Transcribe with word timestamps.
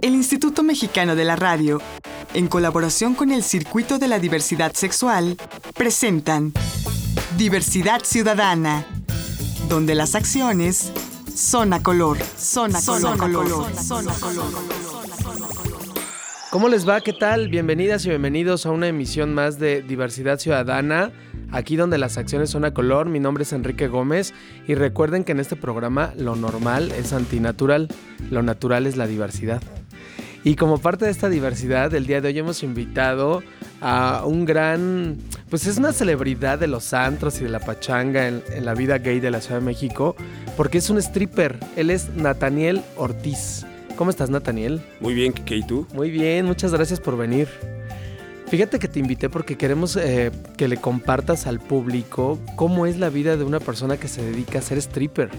El 0.00 0.14
Instituto 0.14 0.62
Mexicano 0.62 1.14
de 1.16 1.24
la 1.24 1.36
Radio, 1.36 1.80
en 2.34 2.48
colaboración 2.48 3.14
con 3.14 3.30
el 3.30 3.42
Circuito 3.42 3.98
de 3.98 4.08
la 4.08 4.18
Diversidad 4.18 4.72
Sexual, 4.72 5.36
presentan 5.74 6.52
Diversidad 7.36 8.02
Ciudadana, 8.04 8.86
donde 9.68 9.94
las 9.94 10.14
acciones 10.14 10.92
son 11.34 11.72
a 11.72 11.82
color, 11.82 12.18
son 12.36 12.74
a 12.74 12.80
color, 12.82 13.18
color, 13.18 13.76
son 13.76 14.08
a 14.08 14.12
color. 14.14 14.44
¿Cómo 16.50 16.68
les 16.68 16.88
va? 16.88 17.00
¿Qué 17.00 17.12
tal? 17.12 17.48
Bienvenidas 17.48 18.04
y 18.04 18.08
bienvenidos 18.08 18.66
a 18.66 18.70
una 18.70 18.88
emisión 18.88 19.32
más 19.34 19.58
de 19.60 19.82
Diversidad 19.82 20.38
Ciudadana, 20.38 21.12
aquí 21.52 21.76
donde 21.76 21.98
las 21.98 22.16
acciones 22.16 22.50
son 22.50 22.64
a 22.64 22.72
color. 22.72 23.08
Mi 23.08 23.20
nombre 23.20 23.42
es 23.42 23.52
Enrique 23.52 23.88
Gómez 23.88 24.32
y 24.66 24.74
recuerden 24.74 25.24
que 25.24 25.32
en 25.32 25.40
este 25.40 25.56
programa 25.56 26.12
lo 26.16 26.36
normal 26.36 26.92
es 26.92 27.12
antinatural, 27.12 27.88
lo 28.30 28.42
natural 28.42 28.86
es 28.86 28.96
la 28.96 29.06
diversidad. 29.06 29.62
Y 30.42 30.56
como 30.56 30.78
parte 30.78 31.04
de 31.04 31.10
esta 31.10 31.28
diversidad, 31.28 31.92
el 31.94 32.06
día 32.06 32.20
de 32.20 32.28
hoy 32.28 32.38
hemos 32.38 32.62
invitado 32.62 33.42
a 33.82 34.24
un 34.24 34.46
gran, 34.46 35.18
pues 35.50 35.66
es 35.66 35.76
una 35.76 35.92
celebridad 35.92 36.58
de 36.58 36.66
los 36.66 36.94
antros 36.94 37.40
y 37.40 37.44
de 37.44 37.50
la 37.50 37.60
pachanga 37.60 38.26
en, 38.26 38.42
en 38.50 38.64
la 38.64 38.74
vida 38.74 38.98
gay 38.98 39.20
de 39.20 39.30
la 39.30 39.42
Ciudad 39.42 39.60
de 39.60 39.66
México, 39.66 40.16
porque 40.56 40.78
es 40.78 40.88
un 40.88 40.96
stripper. 40.98 41.58
Él 41.76 41.90
es 41.90 42.08
Nathaniel 42.16 42.82
Ortiz. 42.96 43.66
¿Cómo 43.96 44.10
estás, 44.10 44.30
Nathaniel? 44.30 44.80
Muy 45.00 45.12
bien, 45.12 45.34
Kike, 45.34 45.56
¿y 45.56 45.62
tú? 45.62 45.86
Muy 45.92 46.10
bien, 46.10 46.46
muchas 46.46 46.72
gracias 46.72 47.00
por 47.00 47.18
venir. 47.18 47.48
Fíjate 48.50 48.80
que 48.80 48.88
te 48.88 48.98
invité 48.98 49.28
porque 49.28 49.56
queremos 49.56 49.94
eh, 49.94 50.32
que 50.56 50.66
le 50.66 50.76
compartas 50.76 51.46
al 51.46 51.60
público 51.60 52.36
cómo 52.56 52.86
es 52.86 52.98
la 52.98 53.08
vida 53.08 53.36
de 53.36 53.44
una 53.44 53.60
persona 53.60 53.96
que 53.96 54.08
se 54.08 54.22
dedica 54.22 54.58
a 54.58 54.62
ser 54.62 54.78
stripper. 54.78 55.30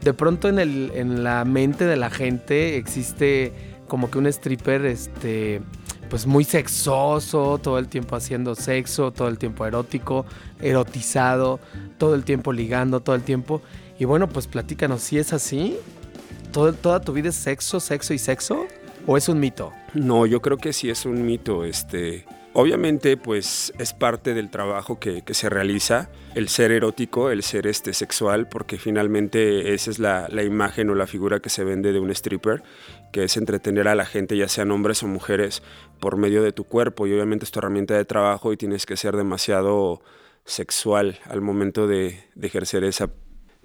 De 0.00 0.14
pronto 0.14 0.48
en, 0.48 0.60
el, 0.60 0.92
en 0.94 1.24
la 1.24 1.44
mente 1.44 1.86
de 1.86 1.96
la 1.96 2.08
gente 2.08 2.76
existe 2.76 3.52
como 3.88 4.12
que 4.12 4.18
un 4.18 4.28
stripper, 4.28 4.86
este, 4.86 5.60
pues 6.08 6.24
muy 6.24 6.44
sexoso, 6.44 7.58
todo 7.58 7.80
el 7.80 7.88
tiempo 7.88 8.14
haciendo 8.14 8.54
sexo, 8.54 9.10
todo 9.10 9.26
el 9.26 9.38
tiempo 9.38 9.66
erótico, 9.66 10.24
erotizado, 10.60 11.58
todo 11.98 12.14
el 12.14 12.22
tiempo 12.22 12.52
ligando, 12.52 13.00
todo 13.00 13.16
el 13.16 13.22
tiempo. 13.22 13.60
Y 13.98 14.04
bueno, 14.04 14.28
pues 14.28 14.46
platícanos, 14.46 15.02
si 15.02 15.18
es 15.18 15.32
así, 15.32 15.76
¿Todo, 16.52 16.74
¿toda 16.74 17.00
tu 17.00 17.14
vida 17.14 17.30
es 17.30 17.34
sexo, 17.34 17.80
sexo 17.80 18.12
y 18.12 18.18
sexo? 18.18 18.66
¿O 19.06 19.16
es 19.16 19.28
un 19.30 19.40
mito? 19.40 19.72
No, 19.94 20.26
yo 20.26 20.42
creo 20.42 20.58
que 20.58 20.74
sí 20.74 20.90
es 20.90 21.06
un 21.06 21.24
mito. 21.24 21.64
Este, 21.64 22.26
obviamente, 22.54 23.16
pues 23.16 23.72
es 23.78 23.92
parte 23.92 24.34
del 24.34 24.50
trabajo 24.50 24.98
que, 24.98 25.22
se 25.30 25.48
realiza, 25.48 26.10
el 26.34 26.48
ser 26.48 26.72
erótico, 26.72 27.30
el 27.30 27.42
ser 27.42 27.66
este, 27.66 27.92
sexual, 27.92 28.48
porque 28.48 28.78
finalmente 28.78 29.74
esa 29.74 29.90
es 29.90 29.98
la, 29.98 30.28
imagen 30.42 30.90
o 30.90 30.94
la 30.94 31.06
figura 31.06 31.40
que 31.40 31.50
se 31.50 31.64
vende 31.64 31.92
de 31.92 32.00
un 32.00 32.10
stripper, 32.10 32.62
que 33.12 33.24
es 33.24 33.36
entretener 33.36 33.88
a 33.88 33.94
la 33.94 34.06
gente, 34.06 34.36
ya 34.36 34.48
sean 34.48 34.70
hombres 34.70 35.02
o 35.02 35.06
mujeres, 35.06 35.62
por 36.00 36.16
medio 36.16 36.42
de 36.42 36.52
tu 36.52 36.64
cuerpo. 36.64 37.06
Y 37.06 37.12
obviamente 37.12 37.44
es 37.44 37.50
tu 37.50 37.58
herramienta 37.58 37.94
de 37.94 38.04
trabajo 38.04 38.52
y 38.52 38.56
tienes 38.56 38.86
que 38.86 38.96
ser 38.96 39.16
demasiado 39.16 40.02
sexual 40.44 41.18
al 41.26 41.40
momento 41.40 41.86
de 41.86 42.24
ejercer 42.40 42.84
esa, 42.84 43.10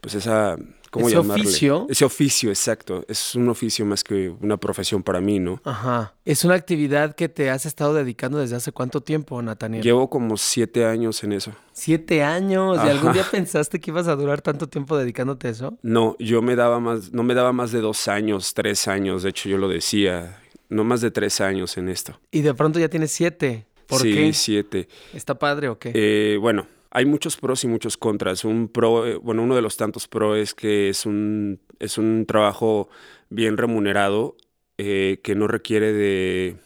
pues 0.08 0.24
esa 0.24 0.58
¿Cómo 0.92 1.08
Ese 1.08 1.18
llamarle? 1.18 1.44
oficio. 1.44 1.86
Ese 1.90 2.06
oficio, 2.06 2.50
exacto. 2.50 3.04
Es 3.08 3.36
un 3.36 3.50
oficio 3.50 3.86
más 3.86 4.04
que 4.04 4.30
una 4.30 4.58
profesión 4.58 5.04
para 5.04 5.20
mí, 5.20 5.40
¿no? 5.40 5.62
Ajá. 5.64 6.14
Es 6.26 6.46
una 6.46 6.56
actividad 6.56 7.16
que 7.16 7.30
te 7.30 7.50
has 7.50 7.66
estado 7.66 7.94
dedicando 7.94 8.40
desde 8.40 8.56
hace 8.56 8.72
cuánto 8.72 9.02
tiempo, 9.02 9.42
Nathaniel. 9.42 9.84
Llevo 9.84 10.10
como 10.10 10.38
siete 10.38 10.86
años 10.86 11.24
en 11.24 11.34
eso. 11.34 11.52
Siete 11.74 12.24
años. 12.24 12.78
¿Y 12.84 12.90
algún 12.90 13.14
día 13.14 13.26
pensaste 13.30 13.80
que 13.80 13.92
ibas 13.92 14.08
a 14.08 14.16
durar 14.16 14.42
tanto 14.42 14.68
tiempo 14.68 14.98
dedicándote 14.98 15.50
a 15.50 15.52
eso? 15.52 15.78
No, 15.82 16.16
yo 16.20 16.42
me 16.42 16.56
daba 16.56 16.80
más, 16.80 17.12
no 17.12 17.24
me 17.24 17.34
daba 17.34 17.52
más 17.52 17.72
de 17.72 17.82
dos 17.82 18.08
años, 18.08 18.54
tres 18.54 18.88
años. 18.88 19.24
De 19.24 19.30
hecho, 19.30 19.50
yo 19.50 19.58
lo 19.58 19.68
decía. 19.68 20.42
No 20.70 20.84
más 20.84 21.00
de 21.00 21.12
tres 21.12 21.40
años 21.40 21.78
en 21.78 21.88
esto. 21.88 22.20
Y 22.30 22.42
de 22.42 22.54
pronto 22.54 22.78
ya 22.78 22.90
tienes 22.90 23.12
siete. 23.12 23.66
¿Por 23.88 24.02
sí, 24.02 24.14
qué? 24.14 24.34
siete. 24.34 24.90
¿Está 25.14 25.40
padre 25.40 25.70
o 25.70 25.80
qué? 25.80 25.92
Eh, 25.94 26.38
bueno, 26.38 26.68
hay 26.92 27.06
muchos 27.06 27.38
pros 27.38 27.64
y 27.64 27.68
muchos 27.68 27.98
contras. 27.98 28.46
Un 28.46 28.68
pro, 28.68 29.06
eh, 29.06 29.18
bueno, 29.18 29.44
uno 29.44 29.56
de 29.56 29.62
los 29.62 29.78
tantos 29.78 30.08
pros 30.08 30.38
es 30.38 30.54
que 30.54 30.90
es 30.90 31.06
un, 31.06 31.60
es 31.80 31.98
un 31.98 32.26
trabajo 32.26 32.90
bien 33.30 33.58
remunerado 33.58 34.36
eh, 34.78 35.20
que 35.24 35.36
no 35.36 35.48
requiere 35.48 35.92
de, 35.94 36.58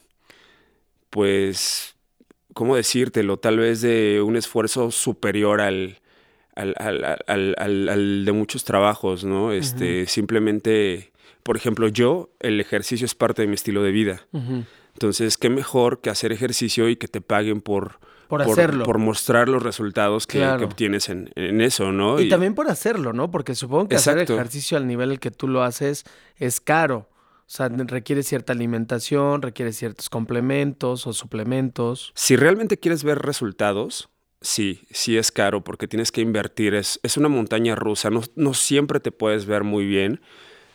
pues, 1.10 1.96
¿cómo 2.54 2.76
decírtelo? 2.76 3.38
Tal 3.38 3.58
vez 3.58 3.82
de 3.82 4.22
un 4.22 4.36
esfuerzo 4.36 4.92
superior 4.92 5.62
al, 5.62 6.00
al, 6.56 6.76
al, 6.78 7.04
al, 7.28 7.56
al, 7.58 7.90
al 7.90 8.26
de 8.26 8.32
muchos 8.32 8.64
trabajos, 8.64 9.24
¿no? 9.24 9.52
Este, 9.54 10.02
uh 10.02 10.04
-huh. 10.04 10.08
Simplemente, 10.08 11.12
por 11.44 11.58
ejemplo, 11.58 11.88
yo, 11.88 12.30
el 12.40 12.60
ejercicio 12.60 13.06
es 13.06 13.16
parte 13.16 13.42
de 13.42 13.48
mi 13.48 13.56
estilo 13.56 13.82
de 13.84 13.92
vida. 13.92 14.28
Uh 14.32 14.40
-huh. 14.40 14.66
Entonces, 14.94 15.38
qué 15.38 15.50
mejor 15.50 16.02
que 16.02 16.10
hacer 16.10 16.32
ejercicio 16.34 16.90
y 16.90 16.98
que 16.98 17.08
te 17.08 17.22
paguen 17.22 17.62
por, 17.62 18.00
por 18.32 18.42
hacerlo. 18.42 18.86
Por, 18.86 18.96
por, 18.96 18.98
mostrar 19.04 19.50
los 19.50 19.62
resultados 19.62 20.26
que, 20.26 20.38
claro. 20.38 20.60
que 20.60 20.64
obtienes 20.64 21.10
en, 21.10 21.30
en, 21.36 21.60
eso, 21.60 21.92
¿no? 21.92 22.18
Y, 22.18 22.24
y, 22.24 22.30
también 22.30 22.56
por 22.56 22.70
hacerlo, 22.70 23.12
¿no? 23.12 23.30
Porque 23.30 23.56
supongo 23.56 23.90
que 23.90 23.96
Exacto. 23.96 24.22
hacer 24.22 24.36
ejercicio 24.36 24.78
al 24.78 24.88
nivel 24.88 25.12
al 25.12 25.20
que 25.20 25.32
tú 25.32 25.50
lo 25.50 25.64
haces 25.64 26.06
es 26.38 26.62
caro. 26.62 27.10
O 27.42 27.54
sea, 27.54 27.68
requiere 27.68 28.24
cierta 28.24 28.54
alimentación, 28.54 29.42
requiere 29.42 29.74
ciertos 29.74 30.10
complementos 30.10 31.06
o 31.08 31.12
suplementos. 31.12 32.14
Si 32.16 32.38
realmente 32.38 32.78
quieres 32.78 33.04
ver 33.04 33.20
resultados, 33.20 34.10
sí, 34.40 34.88
sí 34.92 35.18
es 35.18 35.34
caro 35.34 35.62
porque 35.62 35.90
tienes 35.90 36.14
que 36.14 36.22
invertir. 36.22 36.74
Es, 36.74 37.02
es 37.04 37.18
una 37.18 37.28
montaña 37.28 37.76
rusa. 37.76 38.10
No, 38.10 38.22
no 38.38 38.54
siempre 38.54 39.02
te 39.02 39.12
puedes 39.12 39.46
ver 39.46 39.66
muy 39.66 39.86
bien 39.86 40.22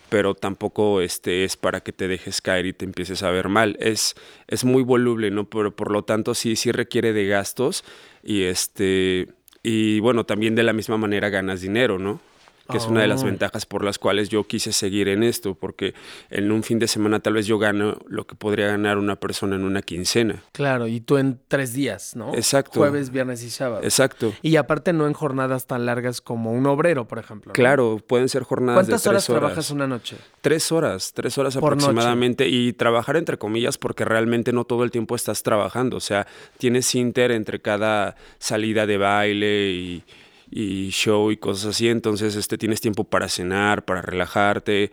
pero 0.09 0.35
tampoco 0.35 1.01
este, 1.01 1.45
es 1.45 1.57
para 1.57 1.81
que 1.81 1.93
te 1.93 2.09
dejes 2.09 2.41
caer 2.41 2.67
y 2.67 2.73
te 2.73 2.85
empieces 2.85 3.23
a 3.23 3.31
ver 3.31 3.49
mal. 3.49 3.77
Es, 3.81 4.15
es 4.47 4.65
muy 4.65 4.83
voluble, 4.83 5.31
¿no? 5.31 5.49
Pero 5.49 5.75
por 5.75 5.91
lo 5.91 6.03
tanto 6.05 6.35
sí, 6.35 6.57
sí 6.57 6.73
requiere 6.73 7.13
de 7.13 7.27
gastos 7.27 7.85
y 8.23 8.43
este 8.43 9.29
y 9.63 9.99
bueno, 10.01 10.25
también 10.25 10.55
de 10.55 10.63
la 10.63 10.73
misma 10.73 10.97
manera 10.97 11.29
ganas 11.29 11.61
dinero, 11.61 11.99
¿no? 11.99 12.21
Que 12.67 12.77
oh. 12.77 12.81
es 12.81 12.87
una 12.87 13.01
de 13.01 13.09
las 13.09 13.25
ventajas 13.25 13.67
por 13.67 13.85
las 13.85 13.99
cuales 13.99 14.29
yo 14.29 14.45
quise 14.45 14.73
seguir 14.73 15.09
en 15.09 15.23
esto, 15.23 15.55
porque 15.55 15.95
en 16.31 16.51
un 16.53 16.63
fin 16.63 16.79
de 16.79 16.89
semana 16.89 17.21
tal 17.21 17.35
vez 17.35 17.47
yo 17.47 17.59
gano 17.59 17.99
lo 18.07 18.27
que 18.27 18.35
podría 18.35 18.67
ganar 18.67 18.99
una 18.99 19.17
persona 19.17 19.57
en 19.57 19.65
una 19.65 19.83
quincena. 19.83 20.43
Claro, 20.53 20.87
y 20.87 21.01
tú 21.01 21.17
en 21.17 21.41
tres 21.49 21.73
días, 21.73 22.17
¿no? 22.17 22.35
Exacto. 22.35 22.81
Jueves, 22.81 23.11
viernes 23.11 23.43
y 23.43 23.51
sábado. 23.51 23.83
Exacto. 23.83 24.35
Y 24.43 24.57
aparte 24.57 24.93
no 24.93 25.07
en 25.07 25.13
jornadas 25.13 25.67
tan 25.67 25.87
largas 25.87 26.21
como 26.21 26.53
un 26.53 26.67
obrero, 26.67 27.07
por 27.07 27.19
ejemplo. 27.19 27.51
¿no? 27.51 27.53
Claro, 27.53 28.03
pueden 28.07 28.29
ser 28.29 28.43
jornadas 28.43 28.87
de 28.87 28.93
tres 28.93 29.03
¿Cuántas 29.03 29.07
horas. 29.07 29.31
horas 29.31 29.41
trabajas 29.41 29.71
una 29.71 29.87
noche? 29.87 30.17
Tres 30.41 30.73
horas, 30.73 31.13
tres 31.15 31.37
horas 31.39 31.57
por 31.57 31.73
aproximadamente. 31.73 32.45
Noche. 32.45 32.57
Y 32.57 32.73
trabajar 32.73 33.17
entre 33.17 33.39
comillas 33.39 33.79
porque 33.79 34.05
realmente 34.05 34.53
no 34.53 34.65
todo 34.65 34.85
el 34.85 34.91
tiempo 34.91 35.17
estás 35.17 35.43
trabajando. 35.43 35.97
O 35.97 36.01
sea, 36.01 36.27
tienes 36.59 36.95
inter 36.95 37.31
entre 37.31 37.61
cada 37.61 38.17
salida 38.39 38.87
de 38.87 38.99
baile 38.99 39.71
y 39.71 40.05
y 40.51 40.91
show 40.91 41.31
y 41.31 41.37
cosas 41.37 41.75
así, 41.75 41.89
entonces 41.89 42.37
este, 42.37 42.59
tienes 42.59 42.81
tiempo 42.81 43.05
para 43.05 43.29
cenar, 43.29 43.85
para 43.85 44.03
relajarte. 44.03 44.93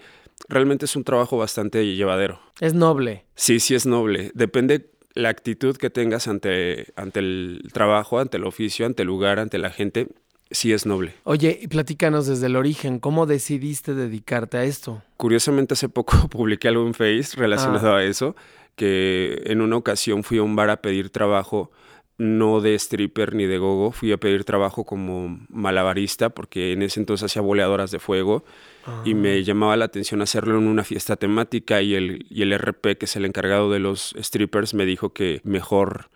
Realmente 0.50 0.86
es 0.86 0.96
un 0.96 1.04
trabajo 1.04 1.38
bastante 1.38 1.86
llevadero. 1.96 2.40
Es 2.60 2.74
noble. 2.74 3.26
Sí, 3.36 3.60
sí 3.60 3.76
es 3.76 3.86
noble. 3.86 4.32
Depende 4.34 4.90
la 5.14 5.30
actitud 5.30 5.78
que 5.78 5.90
tengas 5.90 6.28
ante, 6.28 6.94
ante 6.96 7.20
el 7.20 7.70
trabajo, 7.72 8.20
ante 8.20 8.38
el 8.38 8.46
oficio, 8.46 8.86
ante 8.86 9.04
el 9.04 9.08
lugar, 9.08 9.40
ante 9.40 9.58
la 9.58 9.70
gente. 9.70 10.08
Sí 10.52 10.72
es 10.72 10.86
noble. 10.86 11.16
Oye, 11.24 11.58
y 11.62 11.68
platícanos 11.68 12.28
desde 12.28 12.46
el 12.46 12.56
origen, 12.56 13.00
¿cómo 13.00 13.26
decidiste 13.26 13.96
dedicarte 13.96 14.58
a 14.58 14.64
esto? 14.64 15.02
Curiosamente 15.18 15.74
hace 15.74 15.90
poco 15.90 16.28
publiqué 16.30 16.68
algo 16.68 16.86
en 16.86 16.94
Face 16.94 17.36
relacionado 17.36 17.94
ah. 17.94 18.00
a 18.00 18.04
eso, 18.04 18.36
que 18.76 19.42
en 19.46 19.62
una 19.62 19.78
ocasión 19.78 20.24
fui 20.24 20.38
a 20.38 20.44
un 20.44 20.56
bar 20.56 20.70
a 20.70 20.82
pedir 20.82 21.10
trabajo 21.10 21.72
no 22.18 22.62
de 22.62 22.76
stripper 22.76 23.36
ni 23.36 23.46
de 23.46 23.58
gogo, 23.58 23.92
fui 23.92 24.12
a 24.12 24.18
pedir 24.18 24.44
trabajo 24.44 24.86
como 24.86 25.40
malabarista 25.50 26.30
porque 26.30 26.74
en 26.74 26.82
ese 26.84 27.00
entonces 27.00 27.26
hacía 27.26 27.42
boleadoras 27.42 27.92
de 27.92 28.00
fuego 28.00 28.44
ah. 28.86 29.02
y 29.06 29.16
me 29.16 29.44
llamaba 29.44 29.76
la 29.78 29.86
atención 29.86 30.22
hacerlo 30.22 30.58
en 30.58 30.68
una 30.68 30.84
fiesta 30.84 31.16
temática 31.16 31.82
y 31.82 31.96
el, 31.96 32.26
y 32.30 32.44
el 32.44 32.58
RP, 32.58 32.98
que 32.98 33.06
es 33.06 33.16
el 33.16 33.26
encargado 33.26 33.72
de 33.72 33.80
los 33.80 34.16
strippers, 34.20 34.74
me 34.74 34.86
dijo 34.86 35.14
que 35.14 35.42
mejor 35.44 36.10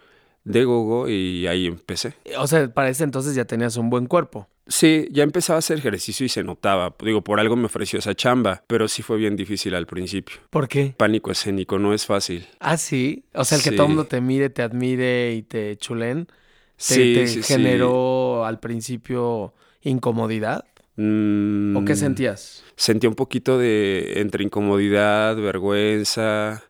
de 0.43 0.63
gogo 0.63 1.09
y 1.09 1.47
ahí 1.47 1.65
empecé. 1.65 2.13
O 2.37 2.47
sea, 2.47 2.67
para 2.73 2.89
ese 2.89 3.03
entonces 3.03 3.35
ya 3.35 3.45
tenías 3.45 3.75
un 3.77 3.89
buen 3.89 4.07
cuerpo. 4.07 4.47
Sí, 4.69 5.07
ya 5.11 5.23
empezaba 5.23 5.57
a 5.57 5.59
hacer 5.59 5.77
ejercicio 5.77 6.25
y 6.25 6.29
se 6.29 6.43
notaba. 6.43 6.95
Digo, 7.01 7.23
por 7.23 7.39
algo 7.39 7.55
me 7.55 7.65
ofreció 7.65 7.99
esa 7.99 8.13
chamba, 8.15 8.63
pero 8.67 8.87
sí 8.87 9.01
fue 9.01 9.17
bien 9.17 9.35
difícil 9.35 9.75
al 9.75 9.87
principio. 9.87 10.37
¿Por 10.49 10.67
qué? 10.67 10.93
Pánico 10.97 11.31
escénico, 11.31 11.79
no 11.79 11.93
es 11.93 12.05
fácil. 12.05 12.45
Ah, 12.59 12.77
sí. 12.77 13.23
O 13.33 13.45
sea, 13.45 13.57
el 13.57 13.63
que 13.63 13.69
Sí. 13.71 13.75
todo 13.77 13.85
el 13.87 13.93
mundo 13.93 14.07
te 14.07 14.19
mire, 14.21 14.49
te 14.49 14.61
admire 14.61 15.33
y 15.33 15.41
te 15.43 15.77
chulen, 15.77 16.25
te, 16.25 16.33
Sí, 16.75 17.13
te 17.15 17.27
sí, 17.27 17.43
generó 17.43 18.45
al 18.45 18.59
principio 18.59 19.53
incomodidad. 19.81 20.65
Mm, 20.97 21.77
¿O 21.77 21.85
qué 21.85 21.95
sentías? 21.95 22.63
Sentía 22.75 23.09
un 23.09 23.15
poquito 23.15 23.57
de 23.57 24.13
entre 24.19 24.43
incomodidad, 24.43 25.35
vergüenza, 25.37 26.63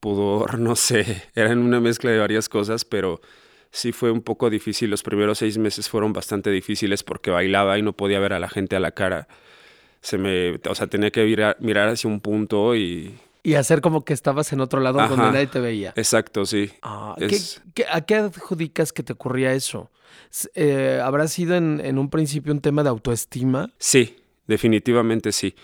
pudor, 0.00 0.58
no 0.58 0.76
sé. 0.76 1.24
Eran 1.34 1.58
una 1.58 1.80
mezcla 1.80 2.10
de 2.10 2.18
varias 2.18 2.48
cosas, 2.48 2.84
pero 2.84 3.20
sí 3.74 3.92
fue 3.92 4.10
un 4.10 4.22
poco 4.22 4.48
difícil. 4.50 4.88
Los 4.88 5.02
primeros 5.02 5.38
seis 5.38 5.58
meses 5.58 5.88
fueron 5.88 6.12
bastante 6.12 6.50
difíciles 6.50 7.02
porque 7.02 7.30
bailaba 7.30 7.76
y 7.78 7.82
no 7.82 7.92
podía 7.92 8.20
ver 8.20 8.32
a 8.32 8.38
la 8.38 8.48
gente 8.48 8.76
a 8.76 8.80
la 8.80 8.92
cara. 8.92 9.26
Se 10.00 10.16
me, 10.16 10.60
o 10.68 10.74
sea, 10.74 10.86
tenía 10.86 11.10
que 11.10 11.24
mirar, 11.24 11.56
mirar 11.60 11.88
hacia 11.88 12.08
un 12.08 12.20
punto 12.20 12.74
y 12.76 13.14
Y 13.42 13.54
hacer 13.54 13.80
como 13.80 14.04
que 14.04 14.12
estabas 14.12 14.52
en 14.52 14.60
otro 14.60 14.80
lado 14.80 14.98
donde 15.00 15.14
Ajá. 15.24 15.32
nadie 15.32 15.46
te 15.48 15.60
veía. 15.60 15.92
Exacto, 15.96 16.46
sí. 16.46 16.70
Ah, 16.82 17.14
Es- 17.18 17.60
¿qué- 17.74 17.82
qué- 17.82 17.86
a 17.90 18.00
qué 18.02 18.14
adjudicas 18.16 18.92
que 18.92 19.02
te 19.02 19.12
ocurría 19.12 19.52
eso? 19.52 19.90
Eh, 20.54 21.00
¿Habrá 21.02 21.26
sido 21.28 21.54
en, 21.56 21.80
en 21.84 21.98
un 21.98 22.08
principio 22.10 22.52
un 22.52 22.60
tema 22.60 22.82
de 22.82 22.88
autoestima? 22.90 23.70
Sí, 23.78 24.16
definitivamente 24.46 25.32
sí. 25.32 25.54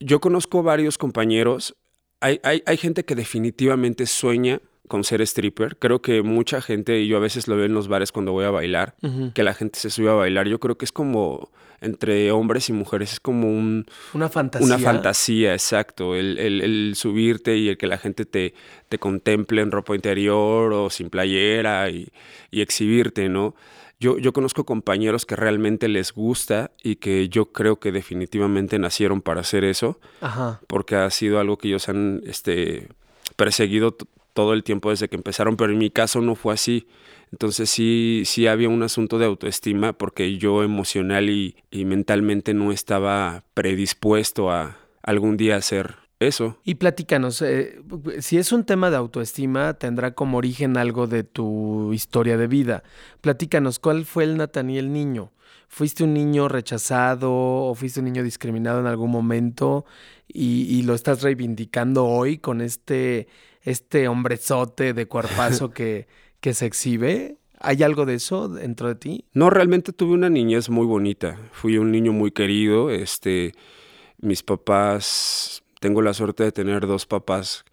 Yo 0.00 0.20
conozco 0.20 0.62
varios 0.62 0.98
compañeros. 0.98 1.74
Hay, 2.20 2.40
hay, 2.42 2.62
hay 2.66 2.76
gente 2.76 3.04
que 3.04 3.14
definitivamente 3.14 4.06
sueña 4.06 4.60
con 4.88 5.04
ser 5.04 5.20
stripper. 5.22 5.76
Creo 5.78 6.00
que 6.02 6.22
mucha 6.22 6.60
gente, 6.60 7.00
y 7.00 7.08
yo 7.08 7.16
a 7.16 7.20
veces 7.20 7.48
lo 7.48 7.56
veo 7.56 7.66
en 7.66 7.74
los 7.74 7.88
bares 7.88 8.12
cuando 8.12 8.32
voy 8.32 8.44
a 8.44 8.50
bailar, 8.50 8.94
que 9.34 9.42
la 9.42 9.54
gente 9.54 9.78
se 9.78 9.90
sube 9.90 10.10
a 10.10 10.14
bailar. 10.14 10.48
Yo 10.48 10.58
creo 10.60 10.76
que 10.78 10.84
es 10.84 10.92
como 10.92 11.50
entre 11.82 12.30
hombres 12.32 12.70
y 12.70 12.72
mujeres, 12.72 13.12
es 13.12 13.20
como 13.20 13.48
un, 13.48 13.84
Una 14.14 14.28
fantasía. 14.30 14.66
una 14.66 14.78
fantasía, 14.78 15.52
exacto. 15.52 16.14
El, 16.14 16.38
el- 16.38 16.62
el 16.62 16.92
subirte 16.96 17.56
y 17.58 17.68
el 17.68 17.76
que 17.76 17.86
la 17.86 17.98
gente 17.98 18.24
te, 18.24 18.54
te 18.88 18.98
contemple 18.98 19.60
en 19.60 19.70
ropa 19.70 19.94
interior 19.94 20.72
o 20.72 20.88
sin 20.88 21.10
playera 21.10 21.90
y, 21.90 22.08
y 22.50 22.62
exhibirte, 22.62 23.28
¿no? 23.28 23.54
Yo, 24.00 24.18
yo 24.18 24.32
conozco 24.32 24.64
compañeros 24.64 25.24
que 25.26 25.36
realmente 25.36 25.88
les 25.88 26.12
gusta 26.12 26.70
y 26.82 26.96
que 26.96 27.28
yo 27.30 27.52
creo 27.52 27.78
que 27.78 27.92
definitivamente 27.92 28.78
nacieron 28.78 29.20
para 29.22 29.40
hacer 29.40 29.64
eso, 29.64 30.00
Ajá. 30.20 30.60
porque 30.66 30.96
ha 30.96 31.08
sido 31.10 31.40
algo 31.40 31.56
que 31.58 31.68
ellos 31.68 31.88
han 31.88 32.20
este, 32.26 32.88
perseguido 33.36 33.96
todo 34.36 34.52
el 34.52 34.62
tiempo 34.62 34.90
desde 34.90 35.08
que 35.08 35.16
empezaron, 35.16 35.56
pero 35.56 35.72
en 35.72 35.78
mi 35.78 35.88
caso 35.88 36.20
no 36.20 36.34
fue 36.34 36.52
así. 36.52 36.86
Entonces 37.32 37.70
sí, 37.70 38.22
sí 38.26 38.46
había 38.46 38.68
un 38.68 38.82
asunto 38.82 39.18
de 39.18 39.24
autoestima 39.24 39.94
porque 39.94 40.36
yo 40.36 40.62
emocional 40.62 41.30
y, 41.30 41.56
y 41.70 41.86
mentalmente 41.86 42.52
no 42.52 42.70
estaba 42.70 43.44
predispuesto 43.54 44.50
a 44.50 44.76
algún 45.02 45.38
día 45.38 45.56
hacer 45.56 45.96
eso. 46.20 46.58
Y 46.64 46.74
platícanos, 46.74 47.40
eh, 47.40 47.80
si 48.20 48.36
es 48.36 48.52
un 48.52 48.64
tema 48.64 48.90
de 48.90 48.96
autoestima, 48.96 49.74
tendrá 49.74 50.14
como 50.14 50.36
origen 50.36 50.76
algo 50.76 51.06
de 51.06 51.24
tu 51.24 51.94
historia 51.94 52.36
de 52.36 52.46
vida. 52.46 52.82
Platícanos, 53.22 53.78
¿cuál 53.78 54.04
fue 54.04 54.24
el 54.24 54.36
Nataniel 54.36 54.92
niño? 54.92 55.32
¿Fuiste 55.68 56.04
un 56.04 56.12
niño 56.12 56.48
rechazado 56.48 57.32
o 57.32 57.74
fuiste 57.74 58.00
un 58.00 58.06
niño 58.06 58.22
discriminado 58.22 58.80
en 58.80 58.86
algún 58.86 59.10
momento 59.10 59.86
y, 60.28 60.62
y 60.68 60.82
lo 60.82 60.94
estás 60.94 61.22
reivindicando 61.22 62.04
hoy 62.04 62.38
con 62.38 62.60
este, 62.60 63.26
este 63.66 64.08
hombrezote 64.08 64.94
de 64.94 65.06
cuerpazo 65.06 65.70
que, 65.74 66.06
que 66.40 66.54
se 66.54 66.64
exhibe? 66.64 67.36
¿Hay 67.60 67.82
algo 67.82 68.04
de 68.06 68.14
eso 68.14 68.48
dentro 68.48 68.88
de 68.88 68.94
ti? 68.94 69.24
No, 69.32 69.50
realmente 69.50 69.92
tuve 69.92 70.12
una 70.14 70.28
niñez 70.30 70.68
muy 70.70 70.86
bonita. 70.86 71.38
Fui 71.52 71.76
un 71.78 71.90
niño 71.90 72.12
muy 72.12 72.30
querido. 72.30 72.90
Este, 72.90 73.52
mis 74.20 74.42
papás, 74.42 75.62
tengo 75.80 76.02
la 76.02 76.12
suerte 76.14 76.44
de 76.44 76.52
tener 76.52 76.86
dos 76.86 77.06
papás 77.06 77.64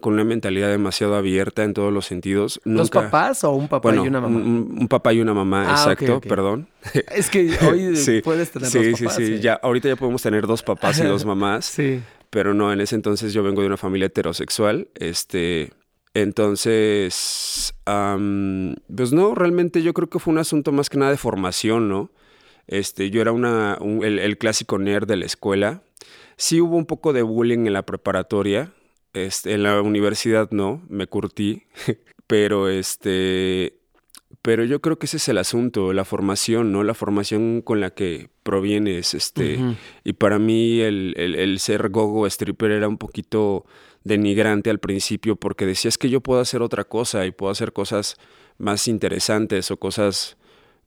con 0.00 0.14
una 0.14 0.24
mentalidad 0.24 0.68
demasiado 0.68 1.16
abierta 1.16 1.64
en 1.64 1.74
todos 1.74 1.92
los 1.92 2.06
sentidos. 2.06 2.60
¿Dos 2.64 2.74
Nunca- 2.74 3.02
papás 3.02 3.44
o 3.44 3.52
un 3.52 3.68
papá 3.68 3.88
bueno, 3.88 4.04
y 4.04 4.08
una 4.08 4.20
mamá? 4.20 4.36
Un, 4.38 4.76
un- 4.80 4.88
papá 4.88 5.12
y 5.12 5.20
una 5.20 5.32
mamá, 5.34 5.64
Ah, 5.68 5.72
exacto, 5.90 6.20
perdón. 6.20 6.68
Es 7.14 7.30
que 7.30 7.50
hoy 7.70 7.96
Sí, 7.96 8.20
puedes 8.22 8.50
tener 8.50 8.68
sí, 8.68 8.78
dos 8.90 8.98
sí, 8.98 9.04
papás. 9.04 9.16
sí, 9.16 9.22
¿eh? 9.34 9.40
ya, 9.40 9.54
ahorita 9.54 9.88
ya 9.88 9.96
podemos 9.96 10.20
tener 10.22 10.46
dos 10.46 10.62
papás 10.62 10.98
y 10.98 11.04
dos 11.04 11.24
mamás. 11.26 11.64
Sí. 11.66 12.00
Pero 12.36 12.52
no, 12.52 12.70
en 12.70 12.82
ese 12.82 12.94
entonces 12.96 13.32
yo 13.32 13.42
vengo 13.42 13.62
de 13.62 13.66
una 13.66 13.78
familia 13.78 14.08
heterosexual, 14.08 14.88
este, 14.94 15.72
entonces, 16.12 17.72
pues 18.94 19.12
no, 19.14 19.34
realmente 19.34 19.82
yo 19.82 19.94
creo 19.94 20.10
que 20.10 20.18
fue 20.18 20.32
un 20.34 20.38
asunto 20.38 20.70
más 20.70 20.90
que 20.90 20.98
nada 20.98 21.12
de 21.12 21.16
formación, 21.16 21.88
¿no? 21.88 22.10
Este, 22.66 23.08
yo 23.08 23.22
era 23.22 23.32
una, 23.32 23.78
un- 23.80 24.04
el, 24.04 24.18
el 24.18 24.36
clásico 24.36 24.76
nerd 24.78 25.06
de 25.08 25.16
la 25.16 25.24
escuela. 25.24 25.82
Sí 26.36 26.60
hubo 26.60 26.76
un 26.76 26.84
poco 26.84 27.14
de 27.14 27.22
bullying 27.22 27.60
en 27.66 27.72
la 27.72 27.86
preparatoria, 27.86 28.70
este, 29.14 29.54
en 29.54 29.62
la 29.62 29.80
universidad 29.80 30.50
no, 30.50 30.82
me 30.90 31.06
curtí, 31.06 31.62
pero 32.26 32.68
este, 32.68 33.78
pero 34.42 34.64
yo 34.64 34.80
creo 34.80 34.98
que 34.98 35.06
ese 35.06 35.16
es 35.18 35.28
el 35.28 35.38
asunto, 35.38 35.92
la 35.92 36.04
formación, 36.04 36.72
¿no? 36.72 36.82
La 36.84 36.94
formación 36.94 37.62
con 37.62 37.80
la 37.80 37.90
que 37.90 38.28
provienes, 38.42 39.14
este, 39.14 39.58
y 40.04 40.12
para 40.14 40.38
mí 40.38 40.80
el, 40.80 41.14
el- 41.16 41.34
el 41.34 41.58
ser 41.58 41.88
gogo 41.90 42.26
stripper 42.26 42.70
era 42.70 42.88
un 42.88 42.98
poquito 42.98 43.64
denigrante 44.04 44.70
al 44.70 44.78
principio 44.78 45.34
porque 45.36 45.66
decías 45.66 45.98
que 45.98 46.10
yo 46.10 46.20
puedo 46.20 46.40
hacer 46.40 46.62
otra 46.62 46.84
cosa 46.84 47.26
y 47.26 47.32
puedo 47.32 47.50
hacer 47.50 47.72
cosas 47.72 48.16
más 48.58 48.86
interesantes 48.88 49.70
o 49.70 49.78
cosas 49.78 50.36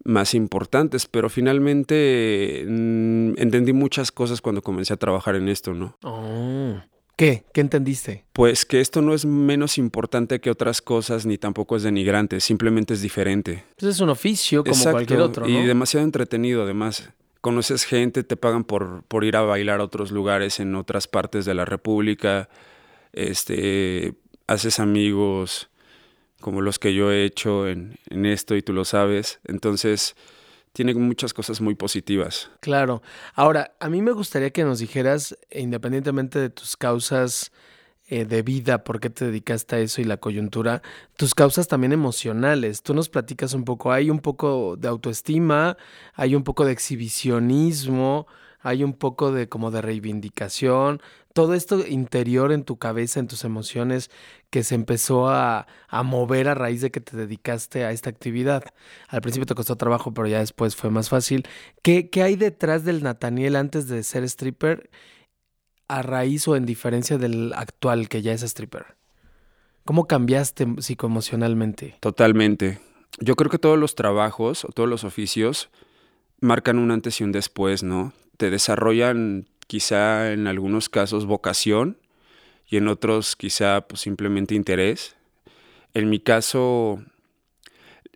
más 0.05 0.33
importantes, 0.33 1.05
pero 1.05 1.29
finalmente 1.29 2.65
mm, 2.67 3.33
entendí 3.37 3.73
muchas 3.73 4.11
cosas 4.11 4.39
cuando 4.41 4.61
comencé 4.61 4.93
a 4.93 4.97
trabajar 4.97 5.35
en 5.35 5.49
esto, 5.49 5.73
¿no? 5.73 5.97
Oh. 6.03 6.81
¿Qué? 7.19 7.43
¿Qué 7.53 7.59
entendiste? 7.59 8.23
Pues 8.31 8.63
que 8.63 8.79
esto 8.79 9.01
no 9.01 9.13
es 9.13 9.25
menos 9.25 9.77
importante 9.77 10.39
que 10.39 10.49
otras 10.49 10.81
cosas 10.81 11.25
ni 11.25 11.37
tampoco 11.37 11.75
es 11.75 11.83
denigrante, 11.83 12.39
simplemente 12.39 12.93
es 12.93 13.01
diferente. 13.01 13.65
Pues 13.77 13.95
es 13.95 13.99
un 13.99 14.07
oficio 14.07 14.63
como 14.63 14.73
Exacto, 14.73 14.93
cualquier 14.93 15.19
otro, 15.19 15.45
¿no? 15.45 15.49
Y 15.49 15.65
demasiado 15.65 16.05
entretenido 16.05 16.63
además. 16.63 17.09
Conoces 17.41 17.83
gente, 17.83 18.23
te 18.23 18.37
pagan 18.37 18.63
por, 18.63 19.03
por 19.03 19.25
ir 19.25 19.35
a 19.35 19.41
bailar 19.41 19.81
a 19.81 19.83
otros 19.83 20.11
lugares 20.11 20.61
en 20.61 20.73
otras 20.75 21.09
partes 21.09 21.43
de 21.43 21.53
la 21.55 21.65
República. 21.65 22.47
Este, 23.11 24.13
haces 24.47 24.79
amigos 24.79 25.69
como 26.39 26.61
los 26.61 26.79
que 26.79 26.93
yo 26.93 27.11
he 27.11 27.25
hecho 27.25 27.67
en, 27.67 27.97
en 28.09 28.25
esto 28.27 28.55
y 28.55 28.61
tú 28.61 28.71
lo 28.71 28.85
sabes. 28.85 29.41
Entonces, 29.43 30.15
tiene 30.73 30.93
muchas 30.93 31.33
cosas 31.33 31.61
muy 31.61 31.75
positivas. 31.75 32.49
Claro. 32.59 33.01
Ahora, 33.33 33.75
a 33.79 33.89
mí 33.89 34.01
me 34.01 34.11
gustaría 34.11 34.51
que 34.51 34.63
nos 34.63 34.79
dijeras, 34.79 35.37
independientemente 35.51 36.39
de 36.39 36.49
tus 36.49 36.77
causas 36.77 37.51
eh, 38.11 38.25
de 38.25 38.41
vida, 38.41 38.83
por 38.83 38.99
qué 38.99 39.11
te 39.11 39.25
dedicaste 39.25 39.75
a 39.75 39.79
eso 39.79 40.01
y 40.01 40.03
la 40.03 40.17
coyuntura, 40.17 40.81
tus 41.15 41.35
causas 41.35 41.67
también 41.67 41.93
emocionales. 41.93 42.81
Tú 42.81 42.95
nos 42.95 43.07
platicas 43.07 43.53
un 43.53 43.65
poco, 43.65 43.91
hay 43.91 44.09
un 44.09 44.19
poco 44.19 44.75
de 44.77 44.87
autoestima, 44.87 45.77
hay 46.15 46.33
un 46.33 46.43
poco 46.43 46.65
de 46.65 46.71
exhibicionismo, 46.71 48.25
hay 48.61 48.83
un 48.83 48.93
poco 48.93 49.31
de 49.31 49.47
como 49.47 49.71
de 49.71 49.81
reivindicación, 49.81 51.01
todo 51.33 51.53
esto 51.53 51.85
interior 51.87 52.51
en 52.51 52.63
tu 52.63 52.77
cabeza, 52.77 53.19
en 53.19 53.27
tus 53.27 53.43
emociones, 53.43 54.09
que 54.49 54.63
se 54.63 54.75
empezó 54.75 55.29
a, 55.29 55.67
a 55.87 56.03
mover 56.03 56.47
a 56.49 56.55
raíz 56.55 56.81
de 56.81 56.91
que 56.91 56.99
te 56.99 57.15
dedicaste 57.15 57.85
a 57.85 57.91
esta 57.91 58.09
actividad. 58.09 58.63
Al 59.07 59.21
principio 59.21 59.45
te 59.45 59.55
costó 59.55 59.75
trabajo, 59.75 60.13
pero 60.13 60.27
ya 60.27 60.39
después 60.39 60.75
fue 60.75 60.89
más 60.89 61.09
fácil. 61.09 61.47
¿Qué, 61.81 62.09
qué 62.09 62.23
hay 62.23 62.35
detrás 62.35 62.83
del 62.83 63.03
Nathaniel 63.03 63.55
antes 63.55 63.87
de 63.87 64.03
ser 64.03 64.23
stripper 64.23 64.89
a 65.87 66.01
raíz 66.01 66.47
o 66.47 66.55
en 66.55 66.65
diferencia 66.65 67.17
del 67.17 67.53
actual 67.53 68.09
que 68.09 68.21
ya 68.21 68.33
es 68.33 68.43
stripper? 68.43 68.97
¿Cómo 69.85 70.07
cambiaste 70.07 70.67
psicoemocionalmente? 70.79 71.95
Totalmente. 71.99 72.79
Yo 73.19 73.35
creo 73.35 73.49
que 73.49 73.57
todos 73.57 73.77
los 73.77 73.95
trabajos 73.95 74.65
o 74.65 74.69
todos 74.69 74.89
los 74.89 75.03
oficios 75.03 75.69
marcan 76.41 76.79
un 76.79 76.91
antes 76.91 77.19
y 77.21 77.23
un 77.23 77.31
después, 77.31 77.83
¿no? 77.83 78.13
Te 78.39 78.49
desarrollan 78.49 79.47
quizá 79.67 80.31
en 80.31 80.47
algunos 80.47 80.87
casos 80.87 81.25
vocación 81.25 81.97
y 82.69 82.77
en 82.77 82.87
otros 82.87 83.35
quizá 83.35 83.81
pues, 83.81 83.99
simplemente 83.99 84.55
interés. 84.55 85.17
En 85.93 86.09
mi 86.09 86.21
caso, 86.21 87.03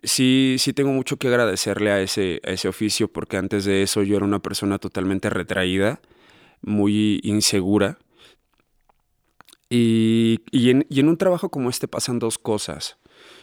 sí, 0.02 0.56
sí 0.58 0.72
tengo 0.72 0.92
mucho 0.92 1.18
que 1.18 1.28
agradecerle 1.28 1.90
a 1.90 2.00
ese, 2.00 2.40
a 2.42 2.52
ese 2.52 2.68
oficio 2.68 3.08
porque 3.08 3.36
antes 3.36 3.66
de 3.66 3.82
eso 3.82 4.02
yo 4.02 4.16
era 4.16 4.24
una 4.24 4.38
persona 4.38 4.78
totalmente 4.78 5.28
retraída, 5.28 6.00
muy 6.62 7.20
insegura. 7.22 7.98
Y, 9.68 10.40
y 10.50 10.70
en, 10.70 10.86
y 10.88 11.00
en 11.00 11.08
un 11.10 11.18
trabajo 11.18 11.50
como 11.50 11.68
este 11.68 11.86
pasan 11.86 12.18
dos 12.18 12.38
cosas. 12.38 12.96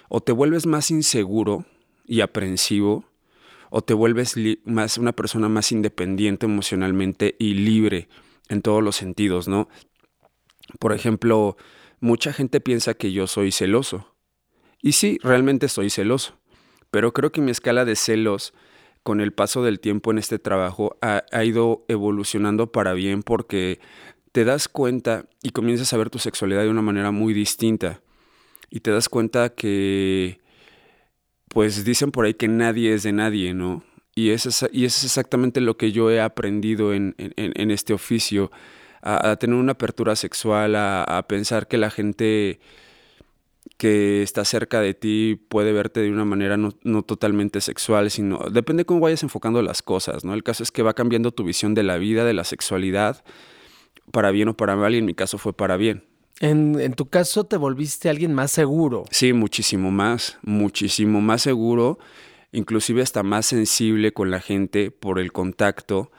O 0.09 0.19
te 0.19 0.31
vuelves 0.31 0.65
más 0.65 0.89
inseguro 0.89 1.63
y 2.07 2.21
aprensivo, 2.21 3.05
o 3.71 3.81
te 3.81 3.93
vuelves 3.93 4.35
más 4.65 4.97
una 4.97 5.13
persona 5.13 5.49
más 5.49 5.71
independiente 5.71 6.45
emocionalmente 6.45 7.35
y 7.39 7.53
libre 7.53 8.09
en 8.49 8.61
todos 8.61 8.83
los 8.83 8.97
sentidos, 8.97 9.47
¿no? 9.47 9.69
Por 10.77 10.91
ejemplo, 10.91 11.55
mucha 12.01 12.33
gente 12.33 12.59
piensa 12.59 12.93
que 12.93 13.13
yo 13.13 13.27
soy 13.27 13.51
celoso. 13.53 14.13
Y 14.81 14.91
sí, 14.91 15.19
realmente 15.23 15.69
soy 15.69 15.89
celoso. 15.89 16.37
Pero 16.91 17.13
creo 17.13 17.31
que 17.31 17.39
mi 17.39 17.49
escala 17.49 17.85
de 17.85 17.95
celos 17.95 18.53
con 19.03 19.21
el 19.21 19.31
paso 19.31 19.63
del 19.63 19.79
tiempo 19.79 20.11
en 20.11 20.17
este 20.17 20.37
trabajo 20.37 20.97
ha, 21.01 21.23
ha 21.31 21.45
ido 21.45 21.85
evolucionando 21.87 22.73
para 22.73 22.93
bien 22.93 23.23
porque 23.23 23.79
te 24.33 24.43
das 24.43 24.67
cuenta 24.67 25.29
y 25.41 25.51
comienzas 25.51 25.93
a 25.93 25.97
ver 25.97 26.09
tu 26.09 26.19
sexualidad 26.19 26.63
de 26.63 26.69
una 26.69 26.81
manera 26.81 27.11
muy 27.11 27.33
distinta. 27.33 28.01
Y 28.69 28.81
te 28.81 28.91
das 28.91 29.07
cuenta 29.07 29.55
que, 29.55 30.40
pues 31.53 31.84
dicen 31.84 32.12
por 32.12 32.25
ahí 32.25 32.34
que 32.34 32.48
nadie 32.48 32.93
es 32.93 33.03
de 33.03 33.12
nadie, 33.12 33.53
¿no? 33.53 33.84
Y 34.15 34.29
eso 34.31 34.50
es, 34.50 34.65
y 34.72 34.86
es 34.86 35.03
exactamente 35.03 35.62
lo 35.62 35.77
que 35.77 35.91
yo 35.91 36.10
he 36.12 36.22
aprendido 36.22 36.93
en, 36.93 37.15
en- 37.17 37.34
en 37.38 37.72
este 37.72 37.93
oficio, 37.93 38.51
a, 39.01 39.36
tener 39.38 39.55
una 39.55 39.72
apertura 39.74 40.15
sexual, 40.15 40.75
a, 40.75 41.03
a 41.03 41.27
pensar 41.27 41.67
que 41.67 41.77
la 41.77 41.89
gente 41.89 42.60
que 43.77 44.22
está 44.22 44.46
cerca 44.46 44.79
de 44.79 44.93
ti 44.93 45.39
puede 45.50 45.72
verte 45.72 46.01
de 46.01 46.12
una 46.12 46.25
manera 46.25 46.55
no, 46.58 46.70
no 46.84 47.03
totalmente 47.03 47.62
sexual, 47.62 48.12
sino 48.12 48.38
depende 48.51 48.86
cómo 48.86 49.00
vayas 49.00 49.24
enfocando 49.24 49.62
las 49.62 49.81
cosas, 49.81 50.24
¿no? 50.24 50.34
El 50.34 50.43
caso 50.43 50.62
es 50.63 50.72
que 50.72 50.84
va 50.84 50.93
cambiando 50.93 51.31
tu 51.31 51.43
visión 51.43 51.74
de 51.74 51.84
la 51.84 51.98
vida, 51.98 52.24
de 52.25 52.34
la 52.34 52.43
sexualidad, 52.43 53.24
para 54.12 54.31
bien 54.31 54.50
o 54.50 54.58
para 54.58 54.75
mal, 54.75 54.93
y 54.96 55.00
en 55.00 55.05
mi 55.05 55.13
caso 55.13 55.38
fue 55.38 55.53
para 55.53 55.77
bien. 55.77 56.03
En, 56.41 56.79
en 56.81 56.93
tu 56.93 57.07
caso 57.07 57.43
te 57.43 57.55
volviste 57.55 58.10
alguien 58.10 58.33
más 58.33 58.51
seguro. 58.51 59.05
Sí, 59.12 59.31
muchísimo 59.31 59.91
más, 59.91 60.39
muchísimo 60.41 61.21
más 61.21 61.43
seguro, 61.43 62.00
inclusive 62.51 63.03
hasta 63.03 63.21
más 63.21 63.45
sensible 63.45 64.12
con 64.12 64.31
la 64.31 64.41
gente 64.41 64.89
por 64.89 65.19
el 65.19 65.31
contacto. 65.31 66.12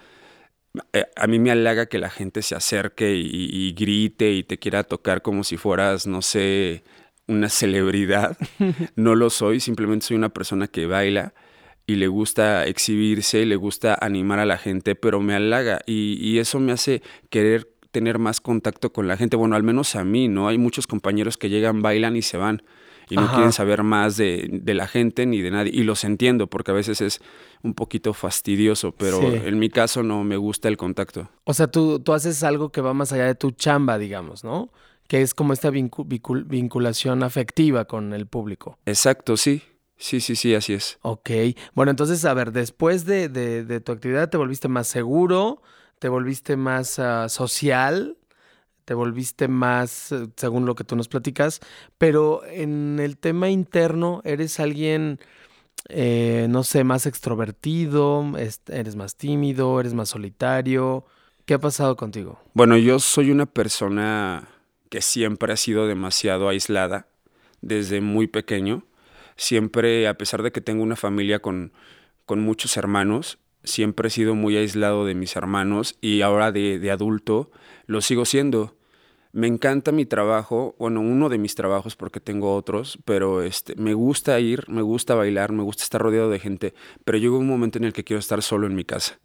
Eh, 0.93 1.07
a 1.17 1.26
mí 1.26 1.41
me 1.41 1.50
halaga 1.50 1.87
que 1.87 1.99
la 1.99 2.09
gente 2.09 2.43
se 2.43 2.55
acerque 2.55 3.17
y, 3.17 3.49
y 3.50 3.73
grite 3.73 4.31
y 4.31 4.45
te 4.45 4.59
quiera 4.59 4.85
tocar 4.85 5.23
como 5.23 5.43
si 5.43 5.57
fueras, 5.57 6.07
no 6.07 6.23
sé, 6.23 6.85
una 7.26 7.49
celebridad. 7.49 8.38
No 8.95 9.17
lo 9.17 9.29
soy, 9.29 9.59
simplemente 9.59 10.07
soy 10.07 10.17
una 10.17 10.29
persona 10.29 10.69
que 10.69 10.87
baila 10.87 11.35
y 11.85 11.97
le 11.97 12.07
gusta 12.07 12.64
exhibirse, 12.67 13.45
le 13.45 13.57
gusta 13.57 13.99
animar 14.00 14.38
a 14.38 14.47
la 14.47 14.57
gente, 14.57 14.95
pero 14.95 15.21
me 15.21 15.35
halaga 15.35 15.81
y, 15.85 16.17
y 16.21 16.38
eso 16.38 16.61
me 16.61 16.71
hace 16.71 17.02
querer 17.29 17.72
tener 17.93 18.19
más 18.19 18.41
contacto 18.41 18.93
con 18.93 19.07
la 19.07 19.17
gente. 19.17 19.37
Bueno, 19.37 19.55
al 19.55 19.63
menos 19.63 19.95
a 19.95 20.03
mí, 20.05 20.27
¿no? 20.27 20.49
Hay 20.49 20.59
muchos 20.59 20.87
compañeros 20.89 21.37
que 21.37 21.49
llegan, 21.49 21.83
bailan 21.83 22.17
y 22.17 22.23
se 22.23 22.37
van. 22.37 22.63
Y 23.11 23.17
no 23.17 23.23
Ajá. 23.25 23.35
quieren 23.35 23.53
saber 23.53 23.83
más 23.83 24.17
de, 24.17 24.49
de 24.51 24.75
la 24.75 24.87
gente 24.89 25.27
ni 25.27 25.41
de 25.43 25.51
nadie. 25.51 25.71
Y 25.75 25.83
los 25.83 26.03
entiendo, 26.05 26.47
porque 26.47 26.71
a 26.71 26.75
veces 26.75 27.01
es 27.01 27.21
un 27.63 27.75
poquito 27.75 28.15
fastidioso, 28.15 28.93
pero 28.93 29.21
Sí. 29.21 29.27
en 29.45 29.59
mi 29.59 29.69
caso 29.69 30.03
no 30.03 30.25
me 30.25 30.37
gusta 30.37 30.69
el 30.69 30.77
contacto. 30.77 31.29
O 31.45 31.53
sea, 31.53 31.67
tú, 31.67 32.01
tú 32.01 32.15
haces 32.15 32.43
algo 32.43 32.71
que 32.73 32.81
va 32.81 32.95
más 32.95 33.13
allá 33.13 33.27
de 33.27 33.35
tu 33.35 33.51
chamba, 33.51 33.99
digamos, 33.99 34.45
¿no? 34.45 34.71
Que 35.09 35.21
es 35.21 35.35
como 35.35 35.53
esta 35.53 35.71
vinculación 35.71 37.23
afectiva 37.23 37.85
con 37.87 38.13
el 38.13 38.27
público. 38.27 38.79
Exacto, 38.87 39.37
sí. 39.37 39.63
Sí, 39.99 40.21
sí, 40.21 40.35
sí, 40.35 40.55
así 40.55 40.73
es. 40.75 40.99
Ok. 41.03 41.31
Bueno, 41.75 41.91
entonces, 41.91 42.25
a 42.25 42.35
ver, 42.35 42.51
después 42.53 43.05
de, 43.05 43.29
de- 43.29 43.65
de 43.65 43.81
tu 43.81 43.93
actividad 43.93 44.31
te 44.31 44.37
volviste 44.37 44.67
más 44.69 44.89
seguro, 44.89 45.63
te 46.02 46.09
volviste 46.09 46.56
más 46.56 46.99
ah, 46.99 47.28
social, 47.28 48.16
te 48.85 48.92
volviste 48.92 49.47
más, 49.47 50.11
eh, 50.11 50.26
según 50.35 50.66
lo 50.66 50.75
que 50.75 50.82
tú 50.82 50.97
nos 50.97 51.06
platicas, 51.06 51.61
pero 51.97 52.44
en 52.44 52.99
el 52.99 53.16
tema 53.18 53.50
interno 53.50 54.21
eres 54.25 54.59
alguien, 54.59 55.21
eh, 55.88 56.49
no 56.50 56.64
sé, 56.64 56.82
más 56.82 57.06
extrovertido, 57.06 58.37
es- 58.37 58.62
eres 58.66 58.97
más 58.97 59.14
tímido, 59.14 59.78
eres 59.78 59.94
más 59.94 60.09
solitario. 60.09 61.04
¿Qué 61.47 61.54
ha 61.54 61.61
pasado 61.61 61.94
contigo? 61.97 62.40
Bueno, 62.52 62.76
yo 62.76 62.99
soy 62.99 63.30
una 63.30 63.47
persona 63.47 64.49
que 64.90 65.02
siempre 65.02 65.52
ha 65.52 65.56
sido 65.56 65.87
demasiado 65.87 66.49
aislada 66.49 67.06
desde 67.61 68.00
muy 68.00 68.26
pequeño. 68.26 68.82
Siempre, 69.37 70.09
a 70.09 70.14
pesar 70.18 70.42
de 70.42 70.50
que 70.50 70.61
tengo 70.61 70.82
una 70.82 70.97
familia 70.97 71.38
con, 71.38 71.73
con 72.26 72.40
muchos 72.40 72.76
hermanos, 72.76 73.38
siempre 73.64 74.09
he 74.09 74.11
sido 74.11 74.35
muy 74.35 74.57
aislado 74.57 75.04
de 75.04 75.14
mis 75.14 75.37
hermanos 75.37 75.97
y 76.00 76.23
ahora 76.23 76.52
de, 76.52 76.78
de 76.78 76.90
adulto 76.90 77.50
lo 77.87 78.00
sigo 78.00 78.25
siendo. 78.25 78.76
Me 79.33 79.47
encanta 79.47 79.92
mi 79.92 80.04
trabajo, 80.04 80.76
bueno, 80.78 81.00
uno 81.00 81.31
de 81.31 81.38
mis 81.38 81.54
trabajos 81.54 81.97
porque 81.97 82.21
tengo 82.21 82.54
otros, 82.54 82.99
pero 83.07 83.42
este, 83.42 83.75
me 83.76 83.95
gusta 83.95 84.38
ir, 84.40 84.69
me 84.69 84.83
gusta 84.83 85.14
bailar, 85.14 85.52
me 85.52 85.62
gusta 85.62 85.85
estar 85.85 86.02
rodeado 86.02 86.28
de 86.28 86.38
gente, 86.38 86.75
pero 87.04 87.16
llega 87.16 87.38
un 87.38 87.47
momento 87.47 87.78
en 87.78 87.85
el 87.85 87.95
que 87.95 88.04
quiero 88.04 88.21
estar 88.21 88.42
solo 88.42 88.66
en 88.66 88.75
mi 88.75 88.85
casa 88.85 89.19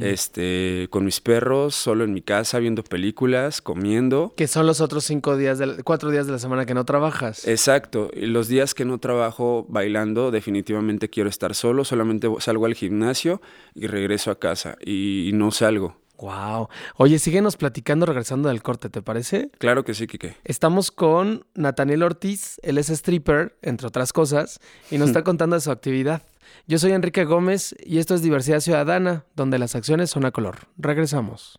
este, 0.00 0.88
con 0.90 1.04
mis 1.04 1.20
perros, 1.20 1.74
solo 1.74 2.04
en 2.04 2.12
mi 2.12 2.22
casa, 2.22 2.58
viendo 2.58 2.82
películas, 2.84 3.60
comiendo. 3.60 4.32
Que 4.36 4.46
son 4.48 4.66
los 4.66 4.80
otros 4.80 5.04
cinco 5.04 5.36
días, 5.36 5.58
de 5.58 5.66
la- 5.66 5.82
cuatro 5.82 6.10
días 6.10 6.26
de 6.26 6.32
la 6.32 6.38
semana 6.38 6.66
que 6.66 6.74
no 6.74 6.84
trabajas. 6.84 7.46
Exacto. 7.46 8.10
Y 8.14 8.26
los 8.26 8.48
días 8.48 8.74
que 8.74 8.84
no 8.84 8.98
trabajo 8.98 9.66
bailando, 9.68 10.30
definitivamente 10.30 11.08
quiero 11.08 11.28
estar 11.28 11.54
solo. 11.54 11.84
Solamente 11.84 12.28
salgo 12.40 12.66
al 12.66 12.74
gimnasio 12.74 13.40
y 13.74 13.86
regreso 13.86 14.30
a 14.30 14.38
casa. 14.38 14.76
Y, 14.84 15.28
y 15.28 15.32
no 15.32 15.50
salgo. 15.50 15.96
Wow. 16.16 16.68
Oye, 16.96 17.18
síguenos 17.18 17.56
platicando 17.56 18.06
regresando 18.06 18.48
del 18.48 18.62
corte, 18.62 18.88
¿te 18.88 19.02
parece? 19.02 19.50
Claro 19.58 19.84
que 19.84 19.94
sí, 19.94 20.06
Kike. 20.06 20.36
Estamos 20.44 20.92
con 20.92 21.44
Nathaniel 21.54 22.04
Ortiz, 22.04 22.60
él 22.62 22.78
es 22.78 22.88
stripper, 22.88 23.56
entre 23.62 23.88
otras 23.88 24.12
cosas, 24.12 24.60
y 24.92 24.98
nos 24.98 25.08
está 25.10 25.24
contando 25.24 25.56
de 25.56 25.60
su 25.60 25.72
actividad. 25.72 26.22
Yo 26.66 26.78
soy 26.78 26.92
Enrique 26.92 27.24
Gómez 27.24 27.74
y 27.84 27.98
esto 27.98 28.14
es 28.14 28.22
Diversidad 28.22 28.60
Ciudadana, 28.60 29.24
donde 29.36 29.58
las 29.58 29.74
acciones 29.74 30.10
son 30.10 30.24
a 30.24 30.30
color. 30.30 30.56
Regresamos. 30.76 31.58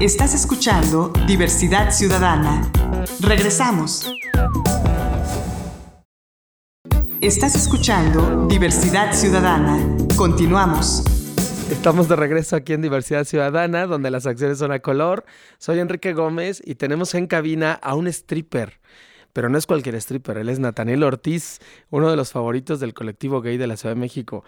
Estás 0.00 0.34
escuchando 0.34 1.12
Diversidad 1.26 1.90
Ciudadana. 1.90 2.70
Regresamos. 3.20 4.12
Estás 7.20 7.54
escuchando 7.54 8.48
Diversidad 8.48 9.12
Ciudadana. 9.12 9.78
Continuamos. 10.16 11.04
Estamos 11.70 12.08
de 12.08 12.16
regreso 12.16 12.56
aquí 12.56 12.72
en 12.74 12.82
Diversidad 12.82 13.24
Ciudadana, 13.24 13.86
donde 13.86 14.10
las 14.10 14.26
acciones 14.26 14.58
son 14.58 14.72
a 14.72 14.80
color. 14.80 15.24
Soy 15.58 15.78
Enrique 15.78 16.12
Gómez 16.12 16.60
y 16.64 16.74
tenemos 16.74 17.14
en 17.14 17.26
cabina 17.26 17.72
a 17.72 17.94
un 17.94 18.08
stripper. 18.08 18.81
Pero 19.32 19.48
no 19.48 19.58
es 19.58 19.66
cualquier 19.66 19.94
stripper, 19.96 20.38
él 20.38 20.48
es 20.48 20.58
Nathaniel 20.58 21.02
Ortiz, 21.02 21.60
uno 21.90 22.10
de 22.10 22.16
los 22.16 22.32
favoritos 22.32 22.80
del 22.80 22.94
colectivo 22.94 23.40
gay 23.40 23.56
de 23.56 23.66
la 23.66 23.76
Ciudad 23.76 23.94
de 23.94 24.00
México. 24.00 24.44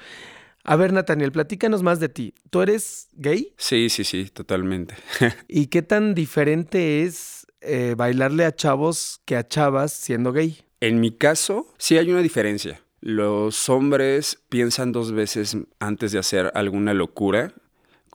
A 0.62 0.76
ver, 0.76 0.92
Nathaniel, 0.92 1.30
platícanos 1.30 1.82
más 1.82 2.00
de 2.00 2.08
ti. 2.08 2.34
¿Tú 2.48 2.62
eres 2.62 3.08
gay? 3.12 3.52
Sí, 3.58 3.90
sí, 3.90 4.02
sí, 4.02 4.30
totalmente. 4.32 4.94
¿Y 5.48 5.66
qué 5.66 5.82
tan 5.82 6.14
diferente 6.14 7.02
es 7.02 7.46
eh, 7.60 7.94
bailarle 7.96 8.46
a 8.46 8.54
chavos 8.54 9.20
que 9.26 9.36
a 9.36 9.46
chavas 9.46 9.92
siendo 9.92 10.32
gay? 10.32 10.64
En 10.80 11.00
mi 11.00 11.12
caso, 11.12 11.66
sí 11.78 11.98
hay 11.98 12.10
una 12.10 12.22
diferencia. 12.22 12.80
Los 13.00 13.68
hombres 13.68 14.42
piensan 14.48 14.92
dos 14.92 15.12
veces 15.12 15.58
antes 15.80 16.12
de 16.12 16.18
hacer 16.18 16.50
alguna 16.54 16.94
locura, 16.94 17.52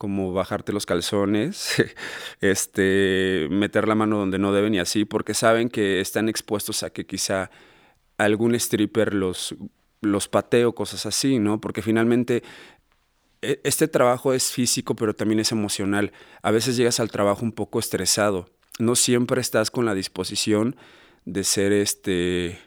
como 0.00 0.32
bajarte 0.32 0.72
los 0.72 0.86
calzones, 0.86 1.74
este, 2.40 3.48
meter 3.50 3.86
la 3.86 3.94
mano 3.94 4.16
donde 4.16 4.38
no 4.38 4.50
deben 4.50 4.74
y 4.74 4.78
así, 4.78 5.04
porque 5.04 5.34
saben 5.34 5.68
que 5.68 6.00
están 6.00 6.30
expuestos 6.30 6.82
a 6.82 6.88
que 6.88 7.04
quizá 7.04 7.50
algún 8.16 8.54
stripper 8.54 9.12
los, 9.12 9.54
los 10.00 10.26
patee 10.26 10.64
o 10.64 10.74
cosas 10.74 11.04
así, 11.04 11.38
¿no? 11.38 11.60
Porque 11.60 11.82
finalmente 11.82 12.42
e- 13.42 13.60
este 13.62 13.88
trabajo 13.88 14.32
es 14.32 14.52
físico, 14.52 14.96
pero 14.96 15.14
también 15.14 15.40
es 15.40 15.52
emocional. 15.52 16.12
A 16.40 16.50
veces 16.50 16.78
llegas 16.78 16.98
al 16.98 17.10
trabajo 17.10 17.44
un 17.44 17.52
poco 17.52 17.78
estresado. 17.78 18.48
No 18.78 18.96
siempre 18.96 19.42
estás 19.42 19.70
con 19.70 19.84
la 19.84 19.92
disposición 19.92 20.76
de 21.26 21.44
ser 21.44 21.74
este 21.74 22.58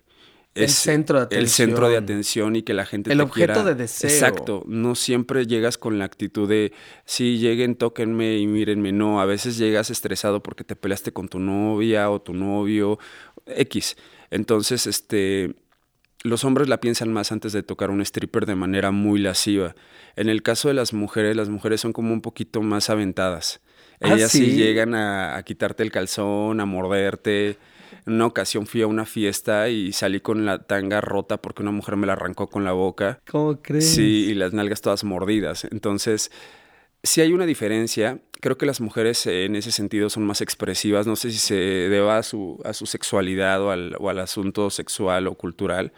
El 0.55 0.69
centro 0.69 1.25
de 1.25 1.35
el 1.39 1.47
centro 1.49 1.89
de 1.89 1.97
atención. 1.97 2.03
atención 2.47 2.55
y 2.57 2.61
que 2.63 2.73
la 2.73 2.85
gente 2.85 3.11
El 3.11 3.17
te 3.17 3.23
objeto 3.23 3.53
quiera- 3.53 3.63
de 3.63 3.75
deseo. 3.75 4.09
Exacto, 4.09 4.63
no 4.67 4.93
siempre 4.95 5.47
llegas 5.47 5.77
con 5.79 5.97
la 5.97 6.05
actitud 6.05 6.47
de 6.47 6.73
sí, 7.05 7.39
lleguen, 7.39 7.75
tóquenme 7.75 8.37
y 8.37 8.45
mírenme, 8.45 8.91
no, 8.91 9.19
a 9.19 9.25
veces 9.25 9.57
llegas 9.57 9.89
estresado 9.89 10.43
porque 10.43 10.63
te 10.63 10.75
peleaste 10.75 11.11
con 11.11 11.27
tu 11.27 11.39
novia 11.39 12.09
o 12.11 12.21
tu 12.21 12.33
novio 12.33 12.99
X. 13.47 13.97
Entonces, 14.29 14.85
este 14.87 15.55
los 16.23 16.45
hombres 16.45 16.69
la 16.69 16.79
piensan 16.79 17.11
más 17.11 17.33
antes 17.33 17.51
de 17.51 17.63
tocar 17.63 17.89
un 17.89 17.99
stripper 18.01 18.45
de 18.45 18.55
manera 18.55 18.91
muy 18.91 19.19
lasciva. 19.19 19.75
En 20.15 20.29
el 20.29 20.41
caso 20.41 20.69
de 20.69 20.73
las 20.73 20.93
mujeres, 20.93 21.35
las 21.35 21.49
mujeres 21.49 21.81
son 21.81 21.91
como 21.91 22.13
un 22.13 22.21
poquito 22.21 22.61
más 22.61 22.89
aventadas. 22.89 23.59
¿Ah, 23.99 24.13
Ellas 24.15 24.31
sí, 24.31 24.45
sí? 24.51 24.55
llegan 24.55 24.95
a, 24.95 25.35
a 25.35 25.43
quitarte 25.43 25.83
el 25.83 25.91
calzón, 25.91 26.61
a 26.61 26.65
morderte. 26.65 27.57
En 28.05 28.13
una 28.13 28.25
ocasión 28.25 28.67
fui 28.67 28.81
a 28.81 28.87
una 28.87 29.05
fiesta 29.05 29.69
y 29.69 29.93
salí 29.93 30.19
con 30.19 30.45
la 30.45 30.59
tanga 30.59 31.01
rota 31.01 31.41
porque 31.41 31.61
una 31.61 31.71
mujer 31.71 31.95
me 31.95 32.07
la 32.07 32.13
arrancó 32.13 32.47
con 32.47 32.63
la 32.63 32.73
boca. 32.73 33.19
¿Cómo 33.29 33.61
crees? 33.61 33.93
Sí, 33.95 34.27
y 34.29 34.33
las 34.33 34.53
nalgas 34.53 34.81
todas 34.81 35.03
mordidas. 35.03 35.65
Entonces, 35.65 36.31
sí 37.03 37.21
hay 37.21 37.33
una 37.33 37.45
diferencia. 37.45 38.19
Creo 38.41 38.57
que 38.57 38.65
las 38.65 38.81
mujeres 38.81 39.25
eh, 39.25 39.45
en 39.45 39.55
ese 39.55 39.71
sentido 39.71 40.09
son 40.09 40.25
más 40.25 40.41
expresivas. 40.41 41.07
No 41.07 41.15
sé 41.15 41.31
si 41.31 41.37
se 41.37 41.55
deba 41.55 42.17
a 42.17 42.23
su, 42.23 42.61
a 42.65 42.73
su 42.73 42.85
sexualidad 42.85 43.61
o 43.61 43.71
al, 43.71 43.95
o 43.99 44.09
al 44.09 44.19
asunto 44.19 44.69
sexual 44.69 45.27
o 45.27 45.35
cultural. 45.35 45.93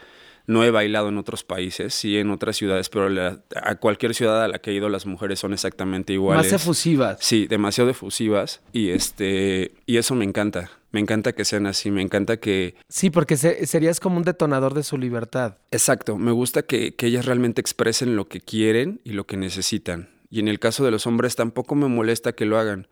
No 0.47 0.63
he 0.63 0.71
bailado 0.71 1.09
en 1.09 1.17
otros 1.17 1.43
países, 1.43 1.93
sí 1.93 2.17
en 2.17 2.29
otras 2.29 2.55
ciudades, 2.57 2.89
pero 2.89 3.09
la- 3.09 3.39
a 3.61 3.75
cualquier 3.75 4.13
ciudad 4.13 4.43
a 4.43 4.47
la 4.47 4.59
que 4.59 4.71
he 4.71 4.73
ido 4.73 4.89
las 4.89 5.05
mujeres 5.05 5.39
son 5.39 5.53
exactamente 5.53 6.13
iguales. 6.13 6.51
Más 6.51 6.61
efusivas. 6.61 7.17
Sí, 7.19 7.47
demasiado 7.47 7.89
efusivas 7.89 8.61
y 8.71 8.89
este 8.91 9.73
y 9.85 9.97
eso 9.97 10.15
me 10.15 10.25
encanta. 10.25 10.69
Me 10.91 11.01
encanta 11.01 11.33
que 11.33 11.43
sean 11.43 11.65
así, 11.67 11.91
me 11.91 12.01
encanta 12.01 12.37
que 12.37 12.75
Sí, 12.87 13.09
porque 13.09 13.35
se- 13.37 13.65
serías 13.65 13.99
como 13.99 14.17
un 14.17 14.23
detonador 14.23 14.73
de 14.73 14.83
su 14.83 14.97
libertad. 14.97 15.57
Exacto, 15.71 16.17
me 16.17 16.31
gusta 16.31 16.61
que, 16.61 16.95
que 16.95 17.07
ellas 17.07 17.25
realmente 17.25 17.59
expresen 17.59 18.15
lo 18.15 18.27
que 18.29 18.39
quieren 18.39 19.01
y 19.03 19.11
lo 19.11 19.25
que 19.25 19.35
necesitan. 19.35 20.09
Y 20.29 20.39
en 20.39 20.47
el 20.47 20.59
caso 20.59 20.85
de 20.85 20.91
los 20.91 21.05
hombres 21.07 21.35
tampoco 21.35 21.75
me 21.75 21.87
molesta 21.87 22.31
que 22.33 22.45
lo 22.45 22.57
hagan. 22.57 22.87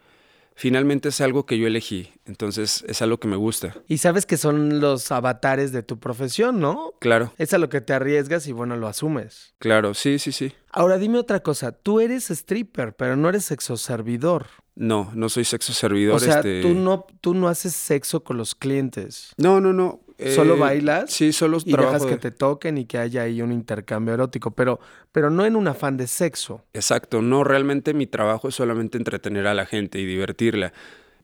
Finalmente 0.56 1.10
es 1.10 1.22
algo 1.22 1.46
que 1.46 1.58
yo 1.58 1.68
elegí, 1.68 2.12
entonces 2.26 2.84
es 2.88 3.02
algo 3.02 3.18
que 3.20 3.28
me 3.28 3.36
gusta. 3.36 3.76
Y 3.88 3.98
sabes 3.98 4.26
que 4.26 4.38
son 4.38 4.80
los 4.80 5.12
avatares 5.12 5.72
de 5.72 5.84
tu 5.84 6.00
profesión, 6.00 6.60
¿no? 6.60 6.94
Claro, 7.00 7.34
Es 7.38 7.54
a 7.54 7.58
lo 7.58 7.70
que 7.70 7.82
te 7.82 7.94
arriesgas 7.94 8.48
y 8.48 8.52
bueno, 8.52 8.78
lo 8.78 8.88
asumes. 8.88 9.54
claro, 9.60 9.94
sí, 9.94 10.20
sí, 10.20 10.32
sí. 10.32 10.54
Ahora 10.72 10.98
dime 10.98 11.20
otra 11.20 11.42
cosa, 11.42 11.72
tú 11.72 12.00
eres 12.00 12.32
stripper, 12.32 12.96
pero 12.96 13.16
no 13.16 13.30
eres 13.30 13.46
sexoservidor. 13.46 14.48
No, 14.76 15.12
no 15.14 15.30
soy 15.30 15.46
sexo 15.46 15.72
servidor. 15.72 16.16
O 16.16 16.20
sea, 16.20 16.38
este... 16.38 16.62
tú, 16.62 16.70
no, 16.70 17.06
tú 17.22 17.36
no 17.36 17.48
haces 17.48 17.74
sexo 17.74 18.24
con 18.24 18.38
los 18.38 18.56
clientes. 18.56 19.34
No, 19.38 19.62
no, 19.62 19.72
no. 19.72 20.00
¿Solo 20.34 20.56
eh, 20.56 20.60
bailas? 20.60 21.12
Sí, 21.12 21.34
solo 21.34 21.58
Y 21.64 21.76
dejas 21.76 22.06
que 22.06 22.18
te 22.18 22.32
toquen 22.32 22.78
y 22.78 22.86
que 22.86 22.98
haya 22.98 23.24
ahí 23.24 23.42
un 23.42 23.52
intercambio 23.52 24.14
erótico, 24.14 24.52
pero, 24.52 24.80
pero 25.12 25.30
no 25.30 25.46
en 25.46 25.56
un 25.56 25.68
afán 25.68 25.98
de 25.98 26.08
sexo. 26.08 26.64
Exacto, 26.74 27.22
no, 27.22 27.44
realmente 27.44 27.94
mi 27.94 28.08
trabajo 28.08 28.48
es 28.48 28.56
solamente 28.56 28.98
entretener 28.98 29.48
a 29.48 29.54
la 29.54 29.66
gente 29.66 30.00
y 30.00 30.06
divertirla. 30.06 30.74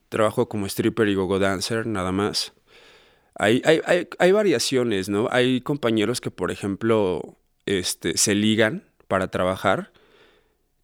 trabajo 0.08 0.48
como 0.48 0.66
stripper 0.66 1.08
y 1.08 1.14
gogo 1.14 1.38
dancer, 1.38 1.86
nada 1.86 2.12
más. 2.12 2.52
Hay, 3.36 3.62
hay, 3.64 3.80
hay, 3.86 4.08
hay 4.18 4.32
variaciones, 4.32 5.08
¿no? 5.08 5.28
Hay 5.30 5.60
compañeros 5.60 6.20
que, 6.20 6.30
por 6.30 6.50
ejemplo, 6.50 7.38
este, 7.66 8.16
se 8.18 8.34
ligan 8.34 8.84
para 9.08 9.28
trabajar. 9.28 9.92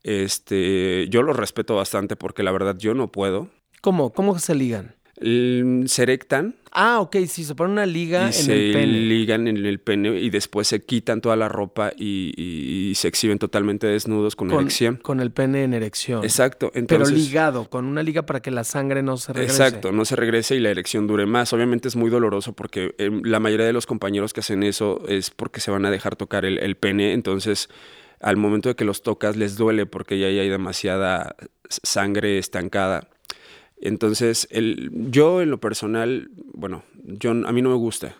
Este, 0.02 1.08
yo 1.08 1.22
los 1.22 1.36
respeto 1.36 1.74
bastante 1.74 2.16
porque 2.16 2.42
la 2.42 2.52
verdad 2.52 2.76
yo 2.78 2.94
no 2.94 3.10
puedo. 3.10 3.50
¿Cómo? 3.80 4.12
¿Cómo 4.12 4.38
se 4.38 4.54
ligan? 4.54 4.95
Se 5.20 6.02
erectan. 6.02 6.56
Ah, 6.72 7.00
ok, 7.00 7.16
sí, 7.26 7.44
se 7.44 7.54
pone 7.54 7.72
una 7.72 7.86
liga 7.86 8.30
y 8.30 8.44
en 8.44 8.50
el 8.50 8.72
pene. 8.74 8.86
ligan 9.00 9.48
en 9.48 9.56
el 9.64 9.78
pene 9.80 10.20
y 10.20 10.28
después 10.28 10.68
se 10.68 10.84
quitan 10.84 11.22
toda 11.22 11.34
la 11.36 11.48
ropa 11.48 11.90
y, 11.96 12.34
y- 12.36 12.90
y 12.90 12.94
se 12.96 13.08
exhiben 13.08 13.38
totalmente 13.38 13.86
desnudos 13.86 14.36
con, 14.36 14.48
con, 14.50 14.60
erección. 14.60 14.96
con 14.96 15.20
el 15.20 15.30
pene 15.30 15.64
en 15.64 15.72
erección. 15.72 16.22
Exacto. 16.22 16.70
Pero 16.74 16.80
Entonces, 16.80 17.16
ligado, 17.16 17.70
con 17.70 17.86
una 17.86 18.02
liga 18.02 18.26
para 18.26 18.40
que 18.40 18.50
la 18.50 18.62
sangre 18.64 19.02
no 19.02 19.16
se 19.16 19.32
regrese. 19.32 19.54
Exacto, 19.64 19.90
no 19.90 20.04
se 20.04 20.16
regrese 20.16 20.54
y 20.56 20.60
la 20.60 20.68
erección 20.70 21.06
dure 21.06 21.24
más. 21.24 21.50
Obviamente 21.54 21.88
es 21.88 21.96
muy 21.96 22.10
doloroso 22.10 22.52
porque 22.52 22.94
eh, 22.98 23.10
la 23.24 23.40
mayoría 23.40 23.64
de 23.66 23.72
los 23.72 23.86
compañeros 23.86 24.34
que 24.34 24.40
hacen 24.40 24.62
eso 24.62 25.02
es 25.08 25.30
porque 25.30 25.60
se 25.60 25.70
van 25.70 25.86
a 25.86 25.90
dejar 25.90 26.16
tocar 26.16 26.44
el, 26.44 26.58
el 26.58 26.76
pene, 26.76 27.14
entonces 27.14 27.70
al 28.20 28.36
momento 28.36 28.68
de 28.68 28.74
que 28.76 28.84
los 28.84 29.02
tocas 29.02 29.36
les 29.36 29.56
duele 29.56 29.86
porque 29.86 30.18
ya 30.18 30.26
hay 30.26 30.48
demasiada 30.50 31.36
sangre 31.70 32.36
estancada. 32.38 33.08
Entonces, 33.80 34.48
el, 34.50 34.90
yo 35.10 35.42
en 35.42 35.50
lo 35.50 35.58
personal, 35.58 36.30
bueno, 36.54 36.82
yo, 37.04 37.30
a 37.30 37.52
mí 37.52 37.62
no 37.62 37.70
me 37.70 37.76
gusta. 37.76 38.16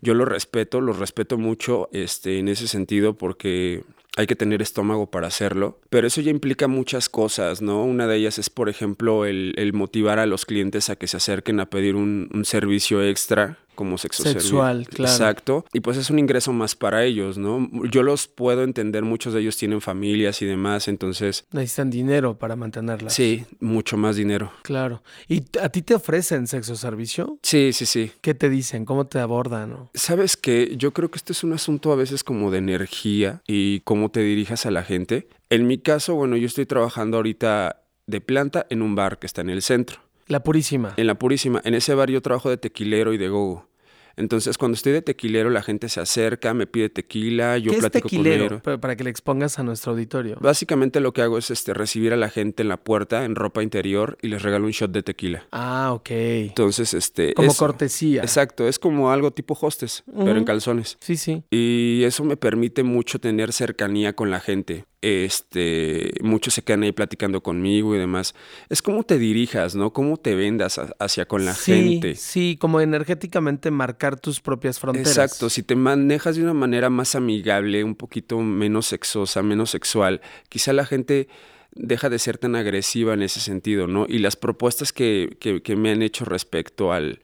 Yo 0.00 0.14
lo 0.14 0.24
respeto, 0.24 0.80
lo 0.80 0.92
respeto 0.92 1.38
mucho 1.38 1.88
este, 1.92 2.38
en 2.38 2.48
ese 2.48 2.68
sentido 2.68 3.14
porque 3.14 3.84
hay 4.16 4.26
que 4.26 4.36
tener 4.36 4.62
estómago 4.62 5.10
para 5.10 5.26
hacerlo, 5.26 5.80
pero 5.90 6.06
eso 6.06 6.20
ya 6.20 6.30
implica 6.30 6.68
muchas 6.68 7.08
cosas, 7.08 7.62
¿no? 7.62 7.84
Una 7.84 8.06
de 8.06 8.16
ellas 8.16 8.38
es, 8.38 8.48
por 8.48 8.68
ejemplo, 8.68 9.24
el, 9.24 9.54
el 9.56 9.72
motivar 9.72 10.18
a 10.18 10.26
los 10.26 10.46
clientes 10.46 10.88
a 10.88 10.96
que 10.96 11.08
se 11.08 11.16
acerquen 11.16 11.58
a 11.58 11.68
pedir 11.68 11.96
un, 11.96 12.30
un 12.32 12.44
servicio 12.44 13.02
extra 13.02 13.58
como 13.74 13.98
sexo 13.98 14.22
Sexual, 14.22 14.86
claro. 14.88 15.12
Exacto. 15.12 15.64
Y 15.72 15.80
pues 15.80 15.96
es 15.96 16.10
un 16.10 16.18
ingreso 16.18 16.52
más 16.52 16.74
para 16.74 17.04
ellos, 17.04 17.38
¿no? 17.38 17.68
Yo 17.90 18.02
los 18.02 18.26
puedo 18.26 18.62
entender, 18.62 19.02
muchos 19.02 19.34
de 19.34 19.40
ellos 19.40 19.56
tienen 19.56 19.80
familias 19.80 20.40
y 20.42 20.46
demás, 20.46 20.88
entonces, 20.88 21.44
Necesitan 21.52 21.90
dinero 21.90 22.38
para 22.38 22.56
mantenerla. 22.56 23.10
sí, 23.10 23.44
mucho 23.60 23.96
más 23.96 24.16
dinero. 24.16 24.52
Claro. 24.62 25.02
¿Y 25.28 25.42
a 25.60 25.68
ti 25.68 25.82
te 25.82 25.94
ofrecen 25.94 26.46
sexo 26.46 26.76
servicio? 26.76 27.38
Sí, 27.42 27.72
sí, 27.72 27.86
sí. 27.86 28.12
¿Qué 28.20 28.34
te 28.34 28.48
dicen? 28.48 28.84
¿Cómo 28.84 29.06
te 29.06 29.18
abordan? 29.18 29.88
Sabes 29.94 30.36
que 30.36 30.74
yo 30.76 30.92
creo 30.92 31.10
que 31.10 31.16
esto 31.18 31.32
es 31.32 31.44
un 31.44 31.52
asunto 31.52 31.92
a 31.92 31.96
veces 31.96 32.24
como 32.24 32.50
de 32.50 32.58
energía 32.58 33.42
y 33.46 33.80
cómo 33.80 34.10
te 34.10 34.20
dirijas 34.20 34.66
a 34.66 34.70
la 34.70 34.82
gente. 34.82 35.28
En 35.50 35.66
mi 35.66 35.78
caso, 35.78 36.14
bueno, 36.14 36.36
yo 36.36 36.46
estoy 36.46 36.66
trabajando 36.66 37.16
ahorita 37.18 37.80
de 38.06 38.20
planta 38.20 38.66
en 38.68 38.82
un 38.82 38.94
bar 38.94 39.18
que 39.18 39.26
está 39.26 39.40
en 39.40 39.50
el 39.50 39.62
centro, 39.62 40.00
La 40.26 40.42
purísima. 40.42 40.94
en 40.96 41.06
la 41.06 41.14
Purísima. 41.18 41.60
En 41.64 41.74
ese 41.74 41.94
bar 41.94 42.10
yo 42.10 42.22
trabajo 42.22 42.50
de 42.50 42.56
tequilero 42.56 43.12
y 43.12 43.18
de 43.18 43.28
gogo. 43.28 43.68
Entonces, 44.16 44.58
cuando 44.58 44.76
estoy 44.76 44.92
de 44.92 45.02
tequilero, 45.02 45.50
la 45.50 45.60
gente 45.60 45.88
se 45.88 45.98
acerca, 46.00 46.54
me 46.54 46.68
pide 46.68 46.88
tequila, 46.88 47.58
yo 47.58 47.72
¿Qué 47.72 47.78
es 47.78 47.80
platico 47.82 48.08
tequilero? 48.08 48.44
con 48.44 48.52
ellos. 48.52 48.62
Pa- 48.62 48.78
Para 48.78 48.94
que 48.94 49.02
le 49.02 49.10
expongas 49.10 49.58
a 49.58 49.64
nuestro 49.64 49.90
auditorio. 49.90 50.36
Básicamente 50.40 51.00
lo 51.00 51.12
que 51.12 51.22
hago 51.22 51.36
es 51.36 51.50
este, 51.50 51.74
recibir 51.74 52.12
a 52.12 52.16
la 52.16 52.30
gente 52.30 52.62
en 52.62 52.68
la 52.68 52.76
puerta 52.76 53.24
en 53.24 53.34
ropa 53.34 53.60
interior 53.64 54.16
y 54.22 54.28
les 54.28 54.42
regalo 54.42 54.66
un 54.66 54.70
shot 54.70 54.92
de 54.92 55.02
tequila. 55.02 55.48
Ah, 55.50 55.90
ok. 55.92 56.10
Entonces, 56.12 56.94
este... 56.94 57.34
Como 57.34 57.50
es- 57.50 57.58
cortesía. 57.58 58.22
Exacto, 58.22 58.68
es 58.68 58.78
como 58.78 59.10
algo 59.10 59.32
tipo 59.32 59.58
hostes, 59.60 60.04
pero 60.16 60.36
en 60.38 60.44
calzones. 60.44 60.96
Sí, 61.00 61.16
sí. 61.16 61.42
Y 61.50 62.02
eso 62.04 62.22
me 62.22 62.36
permite 62.36 62.84
mucho 62.84 63.18
tener 63.18 63.52
cercanía 63.52 64.12
con 64.14 64.30
la 64.30 64.38
gente. 64.38 64.84
Este, 65.04 66.12
muchos 66.22 66.54
se 66.54 66.62
quedan 66.62 66.82
ahí 66.82 66.92
platicando 66.92 67.42
conmigo 67.42 67.94
y 67.94 67.98
demás. 67.98 68.34
Es 68.68 68.80
como 68.82 69.02
te 69.02 69.18
dirijas, 69.18 69.74
¿no? 69.74 69.92
Cómo 69.92 70.16
te 70.16 70.34
vendas 70.34 70.78
a- 70.78 70.94
hacia 70.98 71.26
con 71.26 71.44
la 71.44 71.54
sí, 71.54 71.72
gente. 71.72 72.14
Sí, 72.16 72.56
como 72.58 72.80
energéticamente 72.80 73.70
marcar 73.70 74.18
tus 74.18 74.40
propias 74.40 74.78
fronteras. 74.80 75.08
Exacto, 75.16 75.50
si 75.50 75.62
te 75.62 75.76
manejas 75.76 76.36
de 76.36 76.42
una 76.42 76.54
manera 76.54 76.90
más 76.90 77.14
amigable, 77.14 77.84
un 77.84 77.94
poquito 77.94 78.38
menos 78.40 78.86
sexosa, 78.86 79.42
menos 79.42 79.70
sexual, 79.70 80.20
quizá 80.48 80.72
la 80.72 80.86
gente 80.86 81.28
deja 81.74 82.08
de 82.08 82.18
ser 82.18 82.38
tan 82.38 82.54
agresiva 82.56 83.14
en 83.14 83.22
ese 83.22 83.40
sentido, 83.40 83.86
¿no? 83.86 84.06
Y 84.08 84.18
las 84.20 84.36
propuestas 84.36 84.92
que, 84.92 85.36
que- 85.40 85.60
que 85.62 85.76
me 85.76 85.90
han 85.90 86.02
hecho 86.02 86.24
respecto 86.24 86.92
al, 86.92 87.20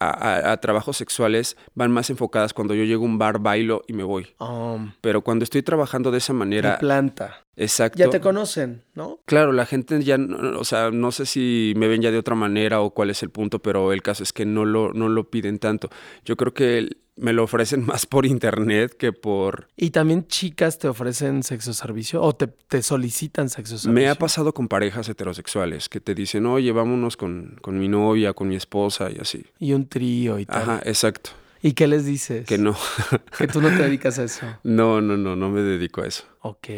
a, 0.00 0.52
a- 0.52 0.56
trabajos 0.60 0.96
sexuales 0.96 1.56
van 1.74 1.90
más 1.90 2.10
enfocadas 2.10 2.52
cuando 2.54 2.74
yo 2.74 2.84
llego 2.84 3.02
a 3.04 3.06
un 3.08 3.18
bar, 3.18 3.38
bailo 3.40 3.82
y 3.88 3.92
me 3.92 4.02
voy. 4.04 4.28
Um, 4.38 4.92
Pero 5.00 5.22
cuando 5.22 5.42
estoy 5.44 5.62
trabajando 5.62 6.10
de 6.10 6.18
esa 6.18 6.32
de 6.32 6.38
manera, 6.38 6.78
planta. 6.78 7.44
exacto. 7.56 7.98
Ya 7.98 8.08
te 8.10 8.20
conocen, 8.20 8.82
¿no? 8.94 9.18
Claro, 9.24 9.52
la 9.52 9.66
gente 9.66 10.02
ya, 10.02 10.16
o 10.56 10.64
sea, 10.64 10.90
no 10.90 11.10
sé 11.12 11.26
si 11.26 11.72
me 11.76 11.88
ven 11.88 12.02
ya 12.02 12.10
de 12.10 12.18
otra 12.18 12.34
manera 12.34 12.80
o 12.80 12.90
cuál 12.90 13.10
es 13.10 13.22
el 13.22 13.30
punto, 13.30 13.60
pero 13.60 13.92
el 13.92 14.02
caso 14.02 14.22
es 14.22 14.32
que 14.32 14.44
no 14.46 14.64
lo, 14.64 14.92
no 14.92 15.08
lo 15.08 15.30
piden 15.30 15.58
tanto. 15.58 15.88
Yo 16.24 16.36
creo 16.36 16.54
que 16.54 16.78
el- 16.78 16.98
me 17.18 17.32
lo 17.32 17.44
ofrecen 17.44 17.84
más 17.86 18.06
por 18.06 18.26
internet 18.26 18.94
que 18.96 19.12
por... 19.12 19.68
Y 19.76 19.90
también 19.90 20.26
chicas 20.26 20.78
te 20.78 20.88
ofrecen 20.88 21.42
sexo 21.42 21.72
servicio 21.72 22.22
o 22.22 22.34
te, 22.34 22.46
te 22.46 22.82
solicitan 22.82 23.48
sexo 23.48 23.78
servicio. 23.78 23.92
Me 23.92 24.08
ha 24.08 24.14
pasado 24.14 24.54
con 24.54 24.68
parejas 24.68 25.08
heterosexuales 25.08 25.88
que 25.88 26.00
te 26.00 26.14
dicen, 26.14 26.46
oye, 26.46 26.72
vámonos 26.72 27.16
con, 27.16 27.58
con 27.60 27.78
mi 27.78 27.88
novia, 27.88 28.32
con 28.32 28.48
mi 28.48 28.56
esposa 28.56 29.10
y 29.10 29.18
así. 29.20 29.44
Y 29.58 29.72
un 29.72 29.88
trío 29.88 30.38
y 30.38 30.46
tal. 30.46 30.62
Ajá, 30.62 30.80
exacto. 30.84 31.30
¿Y 31.60 31.72
qué 31.72 31.88
les 31.88 32.04
dices? 32.04 32.46
Que 32.46 32.58
no. 32.58 32.76
Que 33.38 33.48
tú 33.48 33.60
no 33.60 33.68
te 33.68 33.82
dedicas 33.82 34.18
a 34.18 34.24
eso. 34.24 34.46
No, 34.62 35.00
no, 35.00 35.16
no, 35.16 35.34
no 35.34 35.50
me 35.50 35.60
dedico 35.60 36.02
a 36.02 36.06
eso. 36.06 36.24
Ok, 36.40 36.68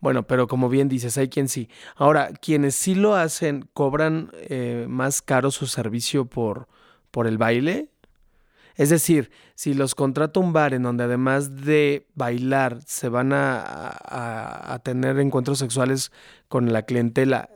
bueno, 0.00 0.26
pero 0.26 0.46
como 0.46 0.68
bien 0.68 0.88
dices, 0.88 1.16
hay 1.16 1.28
quien 1.28 1.48
sí. 1.48 1.68
Ahora, 1.96 2.30
quienes 2.40 2.74
sí 2.74 2.94
lo 2.94 3.14
hacen, 3.14 3.68
¿cobran 3.72 4.30
eh, 4.34 4.86
más 4.88 5.22
caro 5.22 5.50
su 5.50 5.66
servicio 5.66 6.26
por, 6.26 6.68
por 7.10 7.26
el 7.26 7.38
baile? 7.38 7.88
Es 8.76 8.90
decir, 8.90 9.30
si 9.54 9.74
los 9.74 9.94
contrata 9.94 10.38
un 10.40 10.52
bar 10.52 10.74
en 10.74 10.82
donde 10.82 11.04
además 11.04 11.64
de 11.64 12.06
bailar 12.14 12.78
se 12.86 13.08
van 13.08 13.32
a, 13.32 13.60
a- 13.60 14.74
a 14.74 14.78
tener 14.80 15.18
encuentros 15.18 15.58
sexuales 15.58 16.12
con 16.48 16.72
la 16.72 16.82
clientela, 16.82 17.50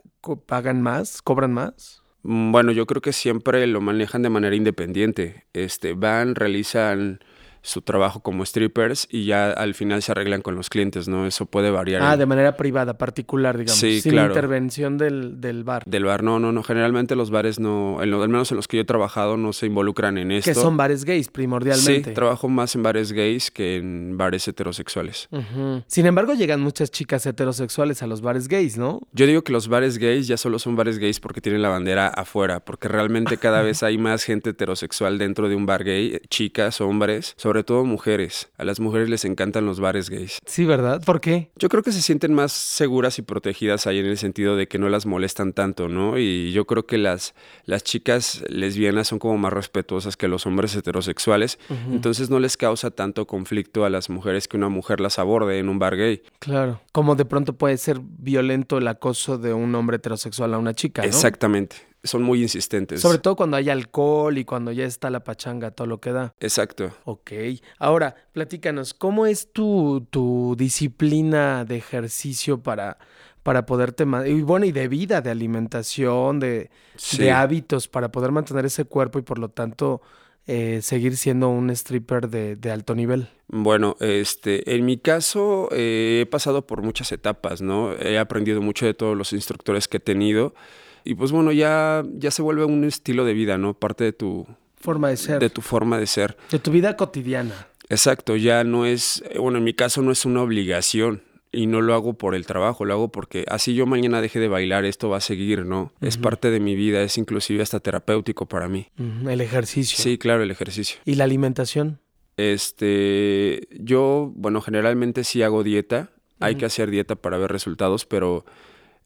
¿pagan 0.47 0.81
más? 0.81 1.21
¿Cobran 1.21 1.53
más? 1.53 2.01
Mm, 2.23 2.51
Bueno, 2.51 2.71
yo 2.71 2.85
creo 2.85 3.01
que 3.01 3.13
siempre 3.13 3.65
lo 3.67 3.81
manejan 3.81 4.21
de 4.23 4.29
manera 4.29 4.55
independiente. 4.55 5.45
Este, 5.53 5.93
van, 5.93 6.35
realizan 6.35 7.19
su 7.61 7.81
trabajo 7.81 8.21
como 8.21 8.45
strippers 8.45 9.07
y 9.09 9.25
ya 9.25 9.51
al 9.51 9.73
final 9.75 10.01
se 10.01 10.11
arreglan 10.11 10.41
con 10.41 10.55
los 10.55 10.69
clientes, 10.69 11.07
¿no? 11.07 11.25
Eso 11.27 11.45
puede 11.45 11.69
variar. 11.71 12.01
Ah, 12.03 12.17
de 12.17 12.25
manera 12.25 12.57
privada, 12.57 12.97
particular, 12.97 13.57
digamos. 13.57 13.79
Sí, 13.79 14.01
sin 14.01 14.13
claro. 14.13 14.29
intervención 14.33 14.97
del, 14.97 15.39
del 15.41 15.63
bar. 15.63 15.83
Del 15.85 16.05
bar, 16.05 16.23
no, 16.23 16.39
no, 16.39 16.51
no. 16.51 16.63
Generalmente 16.63 17.15
los 17.15 17.29
bares 17.31 17.59
no, 17.59 18.01
en 18.01 18.11
lo- 18.11 18.23
al 18.23 18.29
menos 18.29 18.51
en 18.51 18.57
los 18.57 18.67
que 18.67 18.77
yo 18.77 18.81
he 18.81 18.85
trabajado, 18.85 19.37
no 19.37 19.53
se 19.53 19.65
involucran 19.67 20.17
en 20.17 20.31
esto. 20.31 20.49
Que 20.51 20.55
son 20.55 20.77
bares 20.77 21.05
gays, 21.05 21.25
Sí, 21.27 21.31
primordialmente. 21.31 22.11
trabajo 22.11 22.49
más 22.49 22.75
en 22.75 22.83
bares 22.83 23.11
gays 23.11 23.51
que 23.51 23.77
en 23.77 24.17
bares 24.17 24.47
heterosexuales. 24.47 25.27
Ujú. 25.31 25.83
Sin 25.87 26.05
embargo, 26.05 26.33
llegan 26.33 26.61
muchas 26.61 26.89
chicas 26.91 27.25
heterosexuales 27.25 28.01
a 28.01 28.07
los 28.07 28.21
bares 28.21 28.47
gays, 28.47 28.77
¿no? 28.77 29.01
Yo 29.11 29.25
digo 29.27 29.43
que 29.43 29.51
los 29.51 29.67
bares 29.67 29.97
gays 29.97 30.27
ya 30.27 30.37
solo 30.37 30.57
son 30.59 30.75
bares 30.75 30.97
gays 30.97 31.19
porque 31.19 31.41
tienen 31.41 31.61
la 31.61 31.69
bandera 31.69 32.07
afuera, 32.07 32.59
porque 32.59 32.87
realmente 32.87 33.37
cada 33.37 33.61
vez 33.63 33.83
hay 33.83 33.97
más 33.97 34.23
gente 34.23 34.51
heterosexual 34.51 35.17
dentro 35.17 35.49
de 35.49 35.55
un 35.55 35.65
bar 35.65 35.83
gay, 35.83 36.19
chicas, 36.29 36.81
hombres, 36.81 37.33
sobre 37.37 37.50
todo 37.63 37.85
mujeres. 37.85 38.49
A 38.57 38.63
las 38.63 38.79
mujeres 38.79 39.09
les 39.09 39.25
encantan 39.25 39.65
los 39.65 39.79
bares 39.79 40.09
gays. 40.09 40.39
Sí, 40.45 40.65
¿verdad? 40.65 41.01
¿Por 41.03 41.21
qué? 41.21 41.51
Yo 41.57 41.69
creo 41.69 41.83
que 41.83 41.91
se 41.91 42.01
sienten 42.01 42.33
más 42.33 42.51
seguras 42.51 43.19
y 43.19 43.21
protegidas 43.21 43.87
ahí 43.87 43.99
en 43.99 44.05
el 44.05 44.17
sentido 44.17 44.55
de 44.55 44.67
que 44.67 44.79
no 44.79 44.89
las 44.89 45.05
molestan 45.05 45.53
tanto, 45.53 45.87
¿no? 45.87 46.17
Y 46.17 46.51
yo 46.51 46.65
creo 46.65 46.85
que 46.85 46.97
las, 46.97 47.33
las 47.65 47.83
chicas 47.83 48.43
lesbianas 48.49 49.07
son 49.07 49.19
como 49.19 49.37
más 49.37 49.53
respetuosas 49.53 50.17
que 50.17 50.27
los 50.27 50.45
hombres 50.45 50.75
heterosexuales, 50.75 51.59
entonces 51.89 52.29
no 52.29 52.39
les 52.39 52.57
causa 52.57 52.91
tanto 52.91 53.27
conflicto 53.27 53.85
a 53.85 53.89
las 53.89 54.09
mujeres 54.09 54.47
que 54.47 54.57
una 54.57 54.69
mujer 54.69 54.99
las 54.99 55.19
aborde 55.19 55.59
en 55.59 55.69
un 55.69 55.79
bar 55.79 55.95
gay. 55.95 56.23
Claro. 56.39 56.81
Como 56.91 57.15
de 57.15 57.25
pronto 57.25 57.53
puede 57.53 57.77
ser 57.77 57.99
violento 58.01 58.77
el 58.77 58.87
acoso 58.87 59.37
de 59.37 59.53
un 59.53 59.73
hombre 59.75 59.97
heterosexual 59.97 60.53
a 60.53 60.57
una 60.57 60.73
chica, 60.73 61.01
¿no? 61.01 61.07
Exactamente. 61.07 61.90
Son 62.03 62.23
muy 62.23 62.41
insistentes. 62.41 62.99
Sobre 63.01 63.19
todo 63.19 63.35
cuando 63.35 63.57
hay 63.57 63.69
alcohol 63.69 64.37
y 64.37 64.43
cuando 64.45 64.71
ya 64.71 64.85
está 64.85 65.09
la 65.11 65.23
pachanga, 65.23 65.69
todo 65.71 65.85
lo 65.87 65.99
que 65.99 66.11
da. 66.11 66.33
Exacto. 66.39 66.91
Ok. 67.03 67.31
Ahora, 67.77 68.15
platícanos, 68.31 68.93
¿cómo 68.95 69.27
es 69.27 69.51
tu, 69.53 70.07
tu 70.09 70.55
disciplina 70.57 71.63
de 71.63 71.77
ejercicio 71.77 72.61
para, 72.63 72.97
para 73.43 73.65
poderte... 73.67 74.05
Y 74.25 74.41
bueno, 74.41 74.65
y 74.65 74.71
de 74.71 74.87
vida, 74.87 75.21
de 75.21 75.29
alimentación, 75.29 76.39
de, 76.39 76.71
Sí. 76.95 77.17
de 77.19 77.31
hábitos 77.31 77.87
para 77.87 78.11
poder 78.11 78.31
mantener 78.31 78.65
ese 78.65 78.85
cuerpo 78.85 79.19
y 79.19 79.21
por 79.21 79.37
lo 79.37 79.49
tanto 79.49 80.01
eh, 80.47 80.79
seguir 80.81 81.17
siendo 81.17 81.49
un 81.49 81.69
stripper 81.69 82.29
de, 82.29 82.55
de 82.55 82.71
alto 82.71 82.95
nivel? 82.95 83.27
Bueno, 83.47 83.95
este, 83.99 84.75
en 84.75 84.85
mi 84.85 84.97
caso 84.97 85.69
eh, 85.71 86.21
he 86.23 86.25
pasado 86.25 86.65
por 86.65 86.81
muchas 86.81 87.11
etapas, 87.11 87.61
¿no? 87.61 87.93
He 87.93 88.17
aprendido 88.17 88.59
mucho 88.59 88.87
de 88.87 88.95
todos 88.95 89.15
los 89.15 89.33
instructores 89.33 89.87
que 89.87 89.97
he 89.97 89.99
tenido 89.99 90.55
y 91.03 91.15
pues 91.15 91.31
bueno, 91.31 91.51
ya, 91.51 92.03
ya 92.13 92.31
se 92.31 92.41
vuelve 92.41 92.65
un 92.65 92.83
estilo 92.83 93.25
de 93.25 93.33
vida, 93.33 93.57
¿no? 93.57 93.73
Parte 93.73 94.03
de 94.03 94.13
tu, 94.13 94.47
Forma 94.79 95.09
de 95.09 95.17
ser. 95.17 95.39
de 95.39 95.45
De, 95.45 95.49
tu 95.49 95.61
forma 95.61 95.97
de 95.99 96.07
ser. 96.07 96.35
tu 96.61 96.71
vida 96.71 96.95
cotidiana. 96.97 97.67
Exacto, 97.89 98.35
ya 98.35 98.63
no 98.63 98.85
es, 98.85 99.23
eh, 99.29 99.37
bueno, 99.37 99.57
en 99.59 99.63
mi 99.63 99.73
caso 99.73 100.01
no 100.01 100.11
es 100.11 100.25
una 100.25 100.41
obligación 100.41 101.23
y 101.51 101.67
no 101.67 101.81
lo 101.81 101.93
hago 101.93 102.13
por 102.13 102.33
el 102.35 102.45
trabajo, 102.45 102.85
lo 102.85 102.93
hago 102.93 103.11
porque 103.11 103.45
así 103.49 103.75
yo 103.75 103.85
mañana 103.85 104.21
deje 104.21 104.39
de 104.39 104.47
bailar, 104.47 104.85
esto 104.85 105.09
va 105.09 105.17
a 105.17 105.21
seguir, 105.21 105.65
¿no? 105.65 105.91
Es 105.99 106.17
parte 106.17 106.49
de 106.49 106.61
mi 106.61 106.75
vida, 106.75 107.01
es 107.03 107.17
inclusive 107.17 107.61
hasta 107.61 107.81
terapéutico 107.81 108.45
para 108.45 108.69
mí. 108.69 108.87
El 109.27 109.41
ejercicio. 109.41 109.97
Sí, 110.01 110.17
claro, 110.17 110.43
el 110.43 110.51
ejercicio. 110.51 110.99
¿Y 111.03 111.15
la 111.15 111.25
alimentación? 111.25 111.99
Este, 112.37 113.67
yo, 113.71 114.31
bueno, 114.35 114.61
generalmente 114.61 115.23
sí 115.23 115.43
hago 115.43 115.63
dieta, 115.63 116.09
hay 116.39 116.55
que 116.55 116.65
hacer 116.65 116.89
dieta 116.89 117.15
para 117.15 117.37
ver 117.37 117.51
resultados, 117.51 118.05
pero 118.05 118.45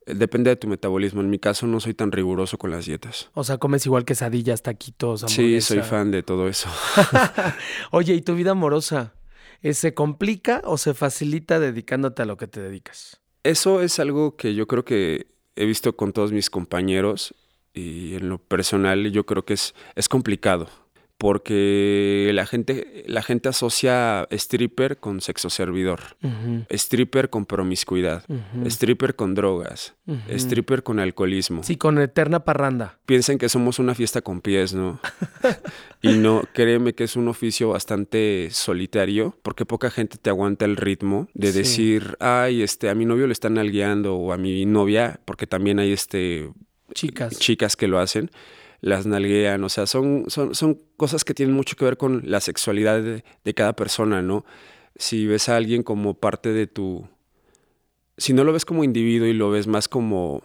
depende 0.06 0.50
de 0.50 0.56
tu 0.56 0.68
metabolismo. 0.68 1.22
En 1.22 1.30
mi 1.30 1.39
caso 1.39 1.68
no 1.68 1.80
soy 1.80 1.94
tan 1.94 2.12
riguroso 2.12 2.58
con 2.58 2.72
las 2.72 2.86
dietas. 2.86 3.30
O 3.34 3.44
sea, 3.44 3.58
comes 3.58 3.86
igual 3.86 4.06
quesadillas, 4.06 4.62
taquitos, 4.62 5.24
hamburguesa. 5.24 5.68
Sí, 5.68 5.74
soy 5.76 5.84
fan 5.84 6.12
de 6.12 6.24
todo 6.24 6.48
eso. 6.48 6.70
Oye, 7.91 8.13
¿y 8.13 8.22
tu 8.22 8.36
vida 8.36 8.52
amorosa? 8.52 9.13
¿Se 9.74 9.94
complica 9.94 10.62
o 10.65 10.78
se 10.78 10.94
facilita 10.94 11.60
dedicándote 11.60 12.22
a 12.22 12.26
lo 12.26 12.38
que 12.38 12.48
te 12.48 12.62
dedicas? 12.62 13.20
Eso 13.44 13.82
es 13.82 14.00
algo 14.00 14.36
que 14.36 14.54
yo 14.54 14.68
creo 14.68 14.86
que 14.86 15.28
he 15.56 15.65
visto 15.65 15.96
con 15.96 16.13
todos 16.13 16.32
mis 16.32 16.50
compañeros 16.50 17.34
y 17.74 18.15
en 18.15 18.30
lo 18.30 18.38
personal 18.38 19.12
yo 19.12 19.26
creo 19.26 19.46
que 19.46 19.54
es, 19.54 19.74
es 19.96 20.08
complicado 20.08 20.68
porque 21.26 22.30
la 22.36 22.46
gente, 22.46 23.04
la 23.08 23.24
gente 23.24 23.50
asocia 23.50 24.28
stripper 24.30 24.98
con 24.98 25.22
sexo 25.22 25.50
servidor, 25.50 26.00
stripper 26.70 27.32
con 27.32 27.48
promiscuidad, 27.48 28.24
stripper 28.66 29.16
con 29.16 29.34
drogas, 29.34 29.96
stripper 30.30 30.84
con 30.84 31.00
alcoholismo. 31.00 31.64
Sí, 31.64 31.78
con 31.78 31.98
eterna 31.98 32.42
parranda. 32.42 33.00
Piensen 33.08 33.40
que 33.40 33.50
somos 33.50 33.80
una 33.80 33.96
fiesta 33.96 34.22
con 34.22 34.40
pies, 34.40 34.76
¿no? 34.76 35.00
y 36.04 36.14
no, 36.14 36.44
créeme 36.54 36.94
que 36.94 37.06
es 37.06 37.16
un 37.16 37.28
oficio 37.28 37.70
bastante 37.70 38.50
solitario, 38.52 39.36
porque 39.42 39.66
poca 39.66 39.90
gente 39.90 40.20
te 40.20 40.30
aguanta 40.30 40.66
el 40.66 40.76
ritmo 40.76 41.28
de 41.34 41.52
decir, 41.54 42.18
ay, 42.20 42.62
este, 42.62 42.88
a 42.88 42.94
mi 42.94 43.06
novio 43.06 43.26
le 43.26 43.34
están 43.34 43.58
algueando 43.58 44.16
o 44.16 44.32
a 44.32 44.38
mi 44.38 44.64
novia, 44.68 45.20
porque 45.26 45.48
también 45.48 45.80
hay 45.80 45.92
este 45.92 46.52
chicas, 46.94 47.40
chicas 47.40 47.76
que 47.76 47.88
lo 47.88 47.98
hacen 47.98 48.30
las 48.82 49.06
nalguean, 49.06 49.64
o 49.64 49.70
sea, 49.70 49.86
son, 49.86 50.26
son, 50.28 50.56
son 50.56 50.80
cosas 50.98 51.24
que 51.24 51.34
tienen 51.34 51.56
mucho 51.56 51.76
que 51.76 51.86
ver 51.86 51.98
con 51.98 52.22
la 52.26 52.40
sexualidad 52.40 53.02
de, 53.02 53.54
cada 53.54 53.76
persona, 53.76 54.22
¿no? 54.22 54.46
Si 54.96 55.26
ves 55.26 55.50
a 55.50 55.56
alguien 55.56 55.84
como 55.84 56.16
parte 56.16 56.54
de 56.54 56.68
tu... 56.68 57.08
Si 58.18 58.34
no 58.34 58.44
lo 58.44 58.54
ves 58.54 58.66
como 58.66 58.84
individuo 58.84 59.28
y 59.28 59.34
lo 59.34 59.50
ves 59.50 59.68
más 59.68 59.90
como, 59.90 60.42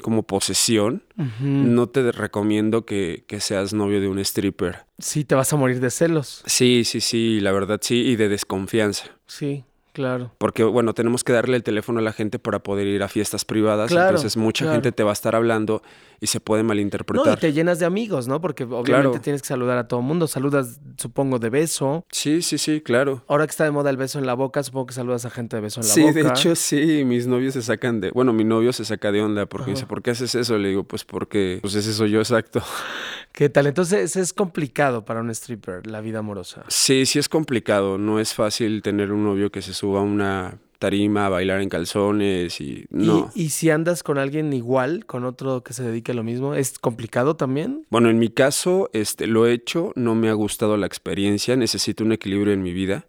como 0.00 0.22
posesión, 0.22 1.02
no 1.40 1.88
te 1.88 2.10
recomiendo 2.10 2.86
que, 2.86 3.24
que, 3.26 3.40
seas 3.40 3.74
novio 3.74 4.00
de 4.00 4.08
un 4.08 4.18
stripper. 4.18 4.86
Sí, 4.98 5.24
te 5.24 5.34
vas 5.34 5.52
a 5.52 5.56
morir 5.56 5.80
de 5.80 5.90
celos. 5.90 6.42
Sí, 6.46 6.84
sí, 6.84 7.02
sí, 7.02 7.40
la 7.40 7.52
verdad 7.52 7.80
sí, 7.82 7.96
y 7.96 8.16
de 8.16 8.28
desconfianza. 8.28 9.10
Sí. 9.26 9.64
Claro. 9.92 10.32
Porque, 10.38 10.64
bueno, 10.64 10.94
tenemos 10.94 11.22
que 11.22 11.32
darle 11.32 11.56
el 11.56 11.62
teléfono 11.62 11.98
a 11.98 12.02
la 12.02 12.12
gente 12.12 12.38
para 12.38 12.62
poder 12.62 12.86
ir 12.86 13.02
a 13.02 13.08
fiestas 13.08 13.44
privadas. 13.44 13.90
entonces, 13.90 14.36
mucha 14.36 14.70
gente 14.72 14.92
te 14.92 15.02
va 15.02 15.10
a 15.10 15.12
estar 15.12 15.34
hablando 15.34 15.82
y 16.18 16.28
se 16.28 16.40
puede 16.40 16.62
malinterpretar. 16.62 17.26
No, 17.26 17.32
y 17.32 17.36
te 17.36 17.52
llenas 17.52 17.78
de 17.78 17.84
amigos, 17.84 18.28
¿no? 18.28 18.40
Porque 18.40 18.64
obviamente 18.64 19.18
tienes 19.18 19.42
que 19.42 19.48
saludar 19.48 19.76
a 19.76 19.88
todo 19.88 20.00
el 20.00 20.06
mundo. 20.06 20.26
Saludas, 20.28 20.80
supongo, 20.96 21.38
de 21.38 21.50
beso. 21.50 22.06
Sí, 22.10 22.42
sí, 22.42 22.58
sí, 22.58 22.80
claro. 22.80 23.24
Ahora 23.26 23.44
que 23.46 23.50
está 23.50 23.64
de 23.64 23.72
moda 23.72 23.90
el 23.90 23.96
beso 23.96 24.18
en 24.18 24.26
la 24.26 24.34
boca, 24.34 24.62
supongo 24.62 24.86
que 24.86 24.94
saludas 24.94 25.24
a 25.24 25.30
gente 25.30 25.56
de 25.56 25.62
beso 25.62 25.80
en 25.80 25.88
la 25.88 25.94
boca. 25.94 26.12
Sí, 26.12 26.12
de 26.12 26.28
hecho, 26.28 26.54
sí. 26.54 27.04
Mis 27.04 27.26
novios 27.26 27.54
se 27.54 27.62
sacan 27.62 28.00
de. 28.00 28.12
Bueno, 28.12 28.32
mi 28.32 28.44
novio 28.44 28.72
se 28.72 28.84
saca 28.84 29.10
de 29.10 29.20
onda 29.20 29.46
porque 29.46 29.72
dice, 29.72 29.86
¿por 29.86 30.00
qué 30.00 30.12
haces 30.12 30.34
eso? 30.34 30.56
Le 30.58 30.68
digo, 30.68 30.84
pues 30.84 31.04
porque. 31.04 31.58
Pues 31.60 31.74
ese 31.74 31.92
soy 31.92 32.12
yo, 32.12 32.20
exacto. 32.20 32.62
¿Qué 33.32 33.48
tal? 33.48 33.66
Entonces, 33.66 34.14
es 34.16 34.32
complicado 34.32 35.04
para 35.04 35.20
un 35.20 35.30
stripper 35.30 35.86
la 35.86 36.00
vida 36.00 36.18
amorosa. 36.18 36.64
Sí, 36.68 37.06
sí 37.06 37.18
es 37.18 37.28
complicado. 37.28 37.96
No 37.96 38.20
es 38.20 38.34
fácil 38.34 38.82
tener 38.82 39.10
un 39.10 39.24
novio 39.24 39.50
que 39.50 39.62
se 39.62 39.72
suba 39.72 40.00
a 40.00 40.02
una 40.02 40.58
tarima 40.78 41.26
a 41.26 41.28
bailar 41.28 41.60
en 41.60 41.68
calzones 41.68 42.60
y 42.60 42.86
no. 42.90 43.30
¿Y, 43.34 43.50
si 43.50 43.70
andas 43.70 44.02
con 44.02 44.18
alguien 44.18 44.52
igual, 44.52 45.06
con 45.06 45.24
otro 45.24 45.62
que 45.62 45.72
se 45.72 45.84
dedique 45.84 46.12
a 46.12 46.14
lo 46.14 46.24
mismo, 46.24 46.54
es 46.54 46.78
complicado 46.78 47.36
también? 47.36 47.86
Bueno, 47.88 48.10
en 48.10 48.18
mi 48.18 48.28
caso, 48.28 48.90
este, 48.92 49.28
lo 49.28 49.46
he 49.46 49.52
hecho, 49.52 49.92
no 49.94 50.14
me 50.14 50.28
ha 50.28 50.32
gustado 50.32 50.76
la 50.76 50.86
experiencia, 50.86 51.56
necesito 51.56 52.04
un 52.04 52.12
equilibrio 52.12 52.52
en 52.52 52.62
mi 52.62 52.72
vida 52.72 53.06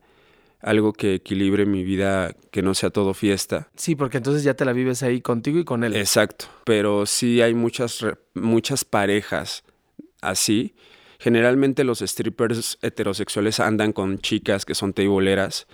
algo 0.62 0.93
que 0.93 1.15
equilibre 1.15 1.65
mi 1.65 1.83
vida, 1.83 2.33
que 2.49 2.62
no 2.62 2.73
sea 2.73 2.89
todo 2.89 3.13
fiesta. 3.13 3.67
Sí, 3.75 3.95
porque 3.95 4.17
entonces 4.17 4.43
ya 4.43 4.53
te 4.53 4.63
la 4.63 4.71
vives 4.71 5.03
ahí 5.03 5.19
contigo 5.19 5.59
y 5.59 5.65
con 5.65 5.83
él. 5.83 5.93
Exacto, 5.93 6.45
pero 6.63 7.05
sí 7.05 7.41
hay 7.41 7.53
muchas, 7.53 8.05
muchas 8.33 8.86
parejas 8.86 9.65
así. 10.29 10.75
Generalmente 11.19 11.83
los 11.83 11.99
strippers 11.99 12.77
heterosexuales 12.81 13.59
andan 13.59 13.93
con 13.93 14.19
chicas 14.19 14.65
que 14.65 14.75
son 14.75 14.93
teiboleras 14.93 15.67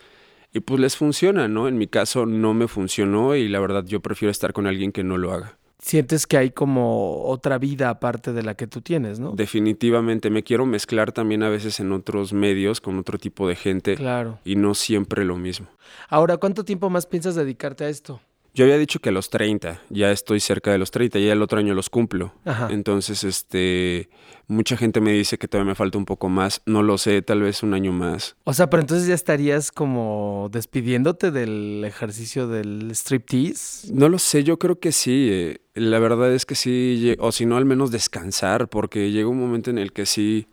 y 0.53 0.59
pues 0.61 0.79
les 0.79 0.97
funciona, 0.97 1.47
¿no? 1.47 1.67
En 1.67 1.77
mi 1.77 1.87
caso 1.87 2.25
no 2.25 2.53
me 2.53 2.67
funcionó 2.67 3.35
y 3.35 3.47
la 3.47 3.59
verdad 3.59 3.85
yo 3.85 3.99
prefiero 3.99 4.31
estar 4.31 4.53
con 4.53 4.67
alguien 4.67 4.91
que 4.91 5.03
no 5.03 5.17
lo 5.17 5.31
haga. 5.31 5.57
Sientes 5.81 6.27
que 6.27 6.37
hay 6.37 6.51
como 6.51 7.23
otra 7.23 7.57
vida 7.57 7.89
aparte 7.89 8.33
de 8.33 8.43
la 8.43 8.55
que 8.55 8.67
tú 8.67 8.81
tienes, 8.81 9.19
¿no? 9.19 9.31
Definitivamente, 9.31 10.29
me 10.29 10.43
quiero 10.43 10.65
mezclar 10.65 11.13
también 11.13 11.41
a 11.41 11.49
veces 11.49 11.79
en 11.79 11.93
otros 11.93 12.33
medios 12.33 12.81
con 12.81 12.99
otro 12.99 13.17
tipo 13.17 13.47
de 13.47 13.55
gente. 13.55 13.95
Claro. 13.95 14.39
Y 14.43 14.57
no 14.57 14.75
siempre 14.75 15.23
lo 15.23 15.37
mismo. 15.37 15.67
Ahora, 16.09 16.35
¿cuánto 16.35 16.65
tiempo 16.65 16.89
más 16.89 17.05
piensas 17.05 17.35
dedicarte 17.35 17.85
a 17.85 17.89
esto? 17.89 18.19
Yo 18.59 18.65
había 18.65 18.77
dicho 18.77 18.99
que 18.99 19.07
a 19.07 19.13
los 19.13 19.29
30, 19.29 19.83
ya 19.89 20.11
estoy 20.11 20.41
cerca 20.41 20.69
de 20.69 20.77
los 20.77 20.91
30, 20.91 21.17
ya 21.19 21.31
el 21.31 21.41
otro 21.41 21.59
año 21.59 21.73
los 21.73 21.89
cumplo. 21.89 22.33
Entonces, 22.69 23.23
este, 23.23 24.09
mucha 24.49 24.75
gente 24.75 24.99
me 24.99 25.13
dice 25.13 25.37
que 25.37 25.47
todavía 25.47 25.69
me 25.69 25.75
falta 25.75 25.97
un 25.97 26.03
poco 26.03 26.27
más, 26.27 26.61
no 26.65 26.83
lo 26.83 26.97
sé, 26.97 27.21
tal 27.21 27.41
vez 27.41 27.63
un 27.63 27.73
año 27.73 27.93
más. 27.93 28.35
O 28.43 28.53
sea, 28.53 28.69
pero 28.69 28.81
entonces 28.81 29.07
ya 29.07 29.13
estarías 29.13 29.71
como 29.71 30.49
despidiéndote 30.51 31.31
del 31.31 31.85
ejercicio 31.85 32.49
del 32.49 32.91
striptease. 32.91 33.93
No 33.93 34.09
lo 34.09 34.19
sé, 34.19 34.43
yo 34.43 34.59
creo 34.59 34.77
que 34.77 34.91
sí. 34.91 35.29
Eh, 35.31 35.61
la 35.73 35.99
verdad 35.99 36.33
es 36.33 36.45
que 36.45 36.55
sí, 36.55 37.15
o 37.17 37.31
si 37.31 37.45
no, 37.45 37.55
al 37.55 37.63
menos 37.63 37.91
descansar, 37.91 38.67
porque 38.67 39.09
llega 39.09 39.29
un 39.29 39.39
momento 39.39 39.69
en 39.69 39.77
el 39.77 39.93
que 39.93 40.05
sí 40.05 40.49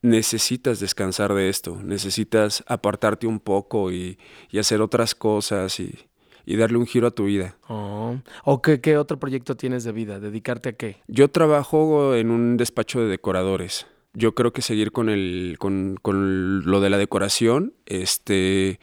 necesitas 0.00 0.78
descansar 0.78 1.34
de 1.34 1.48
esto, 1.48 1.82
necesitas 1.82 2.62
apartarte 2.68 3.26
un 3.26 3.40
poco 3.40 3.90
y, 3.90 4.16
y 4.48 4.60
hacer 4.60 4.80
otras 4.80 5.16
cosas 5.16 5.80
y 5.80 5.92
y 6.44 6.56
darle 6.56 6.78
un 6.78 6.86
giro 6.86 7.06
a 7.06 7.10
tu 7.10 7.24
vida. 7.24 7.56
Oh. 7.68 8.16
¿O 8.44 8.62
qué, 8.62 8.80
qué, 8.80 8.96
otro 8.96 9.18
proyecto 9.18 9.56
tienes 9.56 9.84
de 9.84 9.92
vida? 9.92 10.20
¿Dedicarte 10.20 10.70
a 10.70 10.72
qué? 10.72 10.96
Yo 11.08 11.28
trabajo 11.28 12.14
en 12.14 12.30
un 12.30 12.56
despacho 12.56 13.00
de 13.00 13.06
decoradores. 13.06 13.86
Yo 14.14 14.34
creo 14.34 14.52
que 14.52 14.62
seguir 14.62 14.92
con, 14.92 15.08
el, 15.08 15.56
con, 15.58 15.96
con 16.02 16.64
lo 16.64 16.80
de 16.80 16.90
la 16.90 16.98
decoración, 16.98 17.74
este, 17.86 18.78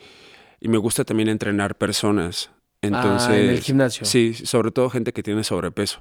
y 0.59 0.67
me 0.69 0.77
gusta 0.77 1.03
también 1.05 1.29
entrenar 1.29 1.77
personas. 1.77 2.51
Entonces, 2.81 3.29
ah, 3.29 3.37
en 3.37 3.49
el 3.49 3.59
gimnasio. 3.59 4.05
Sí, 4.05 4.33
sobre 4.33 4.71
todo 4.71 4.89
gente 4.89 5.13
que 5.13 5.21
tiene 5.21 5.43
sobrepeso. 5.43 5.99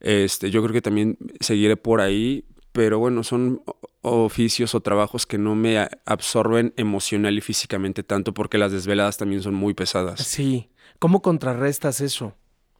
Este, 0.00 0.50
yo 0.50 0.62
creo 0.62 0.72
que 0.72 0.82
también 0.82 1.16
seguiré 1.40 1.76
por 1.76 2.00
ahí, 2.00 2.44
pero 2.76 2.98
bueno, 2.98 3.24
son 3.24 3.62
oficios 4.02 4.74
o 4.74 4.80
trabajos 4.82 5.24
que 5.24 5.38
no 5.38 5.54
me 5.54 5.88
absorben 6.04 6.74
emocional 6.76 7.38
y 7.38 7.40
físicamente 7.40 8.02
tanto 8.02 8.34
porque 8.34 8.58
las 8.58 8.70
desveladas 8.70 9.16
también 9.16 9.42
son 9.42 9.54
muy 9.54 9.72
pesadas. 9.72 10.20
Sí. 10.20 10.68
¿Cómo 10.98 11.22
contrarrestas 11.22 12.02
eso, 12.02 12.34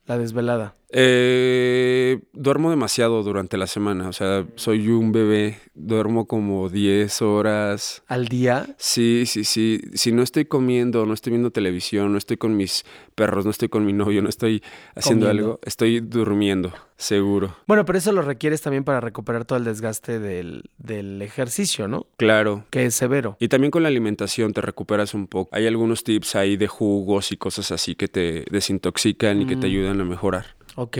la 0.05 0.19
desvelada? 0.19 0.75
Eh, 0.91 2.21
duermo 2.35 2.69
demasiado 2.69 3.23
durante 3.23 3.57
la 3.57 3.67
semana, 3.67 4.11
o 4.11 4.13
sea, 4.13 4.47
soy 4.57 4.87
un 4.89 5.13
bebé, 5.13 5.61
duermo 5.75 6.27
como 6.27 6.69
10 6.69 7.23
horas. 7.23 8.03
¿Al 8.07 8.29
día? 8.29 8.67
Sí, 8.77 9.25
sí, 9.27 9.45
sí. 9.45 9.81
Si 9.95 10.13
no 10.13 10.23
estoy 10.23 10.45
comiendo, 10.45 11.07
no 11.07 11.15
estoy 11.15 11.31
viendo 11.31 11.53
televisión, 11.53 12.13
no 12.13 12.19
estoy 12.19 12.37
con 12.37 12.55
mis 12.55 12.85
perros, 13.15 13.47
no 13.47 13.51
estoy 13.51 13.71
con 13.71 13.87
mi 13.87 13.95
novio, 13.95 14.21
no 14.21 14.29
estoy 14.29 14.63
haciendo 14.95 15.31
algo, 15.31 15.59
estoy 15.65 16.01
durmiendo, 16.01 16.75
seguro. 16.97 17.57
Bueno, 17.67 17.85
pero 17.85 17.99
eso 17.99 18.13
lo 18.13 18.23
requieres 18.23 18.63
también 18.63 18.85
para 18.85 19.01
recuperar 19.01 19.45
todo 19.45 19.59
el 19.59 19.65
desgaste 19.65 20.19
del, 20.19 20.71
del 20.79 21.21
ejercicio, 21.23 21.89
¿no? 21.89 22.07
Claro. 22.17 22.65
Que 22.71 22.87
es 22.87 22.95
severo. 22.95 23.37
Y 23.41 23.49
también 23.49 23.71
con 23.71 23.83
la 23.83 23.89
alimentación 23.89 24.53
te 24.53 24.61
recuperas 24.61 25.15
un 25.15 25.27
poco. 25.27 25.55
Hay 25.55 25.67
algunos 25.67 26.05
tips 26.05 26.37
ahí 26.37 26.57
de 26.57 26.69
jugos 26.69 27.33
y 27.33 27.37
cosas 27.37 27.73
así 27.73 27.95
que 27.95 28.09
te 28.09 28.45
desintoxican 28.51 29.43
y 29.43 29.47
que 29.47 29.57
te 29.57 29.67
mm. 29.67 29.71
ayudan 29.71 30.01
a 30.01 30.05
mejorar. 30.05 30.57
Ok. 30.77 30.99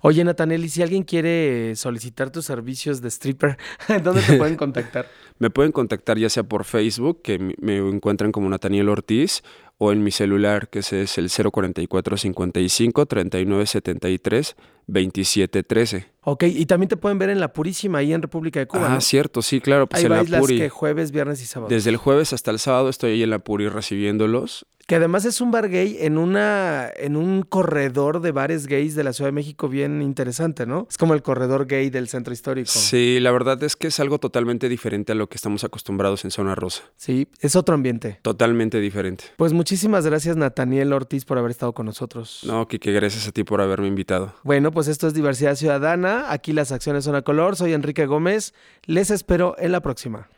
Oye, 0.00 0.24
Natanel, 0.24 0.64
y 0.64 0.68
si 0.68 0.82
alguien 0.82 1.04
quiere 1.04 1.76
solicitar 1.76 2.30
tus 2.30 2.44
servicios 2.44 3.00
de 3.00 3.08
stripper, 3.08 3.56
¿dónde 4.02 4.20
te 4.20 4.36
pueden 4.36 4.56
contactar? 4.56 5.06
Me 5.42 5.50
pueden 5.50 5.72
contactar 5.72 6.18
ya 6.18 6.30
sea 6.30 6.44
por 6.44 6.62
Facebook, 6.62 7.20
que 7.20 7.56
me 7.58 7.78
encuentran 7.78 8.30
como 8.30 8.48
Nathaniel 8.48 8.88
Ortiz, 8.88 9.42
o 9.76 9.90
en 9.90 10.04
mi 10.04 10.12
celular, 10.12 10.68
que 10.68 10.78
es 10.78 10.92
el 10.92 11.08
04455 11.08 13.06
3973 13.06 14.54
2713. 14.86 16.06
Ok, 16.20 16.44
y 16.44 16.66
también 16.66 16.88
te 16.88 16.96
pueden 16.96 17.18
ver 17.18 17.30
en 17.30 17.40
La 17.40 17.52
Purísima, 17.52 17.98
ahí 17.98 18.12
en 18.12 18.22
República 18.22 18.60
de 18.60 18.68
Cuba. 18.68 18.94
Ah, 18.94 19.00
cierto, 19.00 19.42
sí, 19.42 19.60
claro. 19.60 19.88
Pues 19.88 20.04
ahí 20.04 20.12
en 20.12 20.30
La 20.30 20.38
Puri. 20.38 20.58
que 20.58 20.68
jueves, 20.68 21.10
viernes 21.10 21.42
y 21.42 21.46
sábado. 21.46 21.68
Desde 21.68 21.90
el 21.90 21.96
jueves 21.96 22.32
hasta 22.32 22.52
el 22.52 22.60
sábado 22.60 22.88
estoy 22.88 23.14
ahí 23.14 23.24
en 23.24 23.30
La 23.30 23.40
Puri 23.40 23.68
recibiéndolos. 23.68 24.64
Que 24.86 24.96
además 24.96 25.24
es 25.24 25.40
un 25.40 25.50
bar 25.50 25.68
gay 25.68 25.96
en 26.00 26.18
una 26.18 26.90
en 26.96 27.16
un 27.16 27.42
corredor 27.42 28.20
de 28.20 28.32
bares 28.32 28.66
gays 28.66 28.94
de 28.94 29.04
la 29.04 29.12
Ciudad 29.12 29.28
de 29.28 29.32
México 29.32 29.68
bien 29.68 30.02
interesante, 30.02 30.66
¿no? 30.66 30.86
Es 30.90 30.98
como 30.98 31.14
el 31.14 31.22
corredor 31.22 31.66
gay 31.66 31.90
del 31.90 32.08
centro 32.08 32.32
histórico. 32.32 32.70
Sí, 32.70 33.18
la 33.20 33.30
verdad 33.30 33.62
es 33.62 33.76
que 33.76 33.88
es 33.88 34.00
algo 34.00 34.18
totalmente 34.18 34.68
diferente 34.68 35.12
a 35.12 35.14
lo 35.14 35.28
que 35.28 35.36
estamos 35.36 35.64
acostumbrados 35.64 36.24
en 36.24 36.30
Zona 36.30 36.54
Rosa. 36.54 36.82
Sí, 36.96 37.28
es 37.40 37.56
otro 37.56 37.74
ambiente. 37.74 38.18
Totalmente 38.22 38.80
diferente. 38.80 39.24
Pues 39.36 39.52
muchísimas 39.52 40.06
gracias 40.06 40.36
Nathaniel 40.36 40.92
Ortiz 40.92 41.24
por 41.24 41.38
haber 41.38 41.50
estado 41.50 41.72
con 41.72 41.86
nosotros. 41.86 42.40
No, 42.44 42.66
Kike, 42.66 42.92
gracias 42.92 43.28
a 43.28 43.32
ti 43.32 43.44
por 43.44 43.60
haberme 43.60 43.88
invitado. 43.88 44.34
Bueno, 44.42 44.72
pues 44.72 44.88
esto 44.88 45.06
es 45.06 45.14
Diversidad 45.14 45.56
Ciudadana. 45.56 46.26
Aquí 46.30 46.52
las 46.52 46.72
acciones 46.72 47.04
son 47.04 47.14
a 47.14 47.22
color. 47.22 47.56
Soy 47.56 47.72
Enrique 47.72 48.06
Gómez. 48.06 48.54
Les 48.84 49.10
espero 49.10 49.56
en 49.58 49.72
la 49.72 49.80
próxima. 49.80 50.28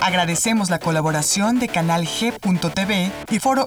Agradecemos 0.00 0.70
la 0.70 0.78
colaboración 0.78 1.58
de 1.58 1.68
Canal 1.68 2.06
G.tv 2.06 3.12
y 3.30 3.38
Foro 3.38 3.66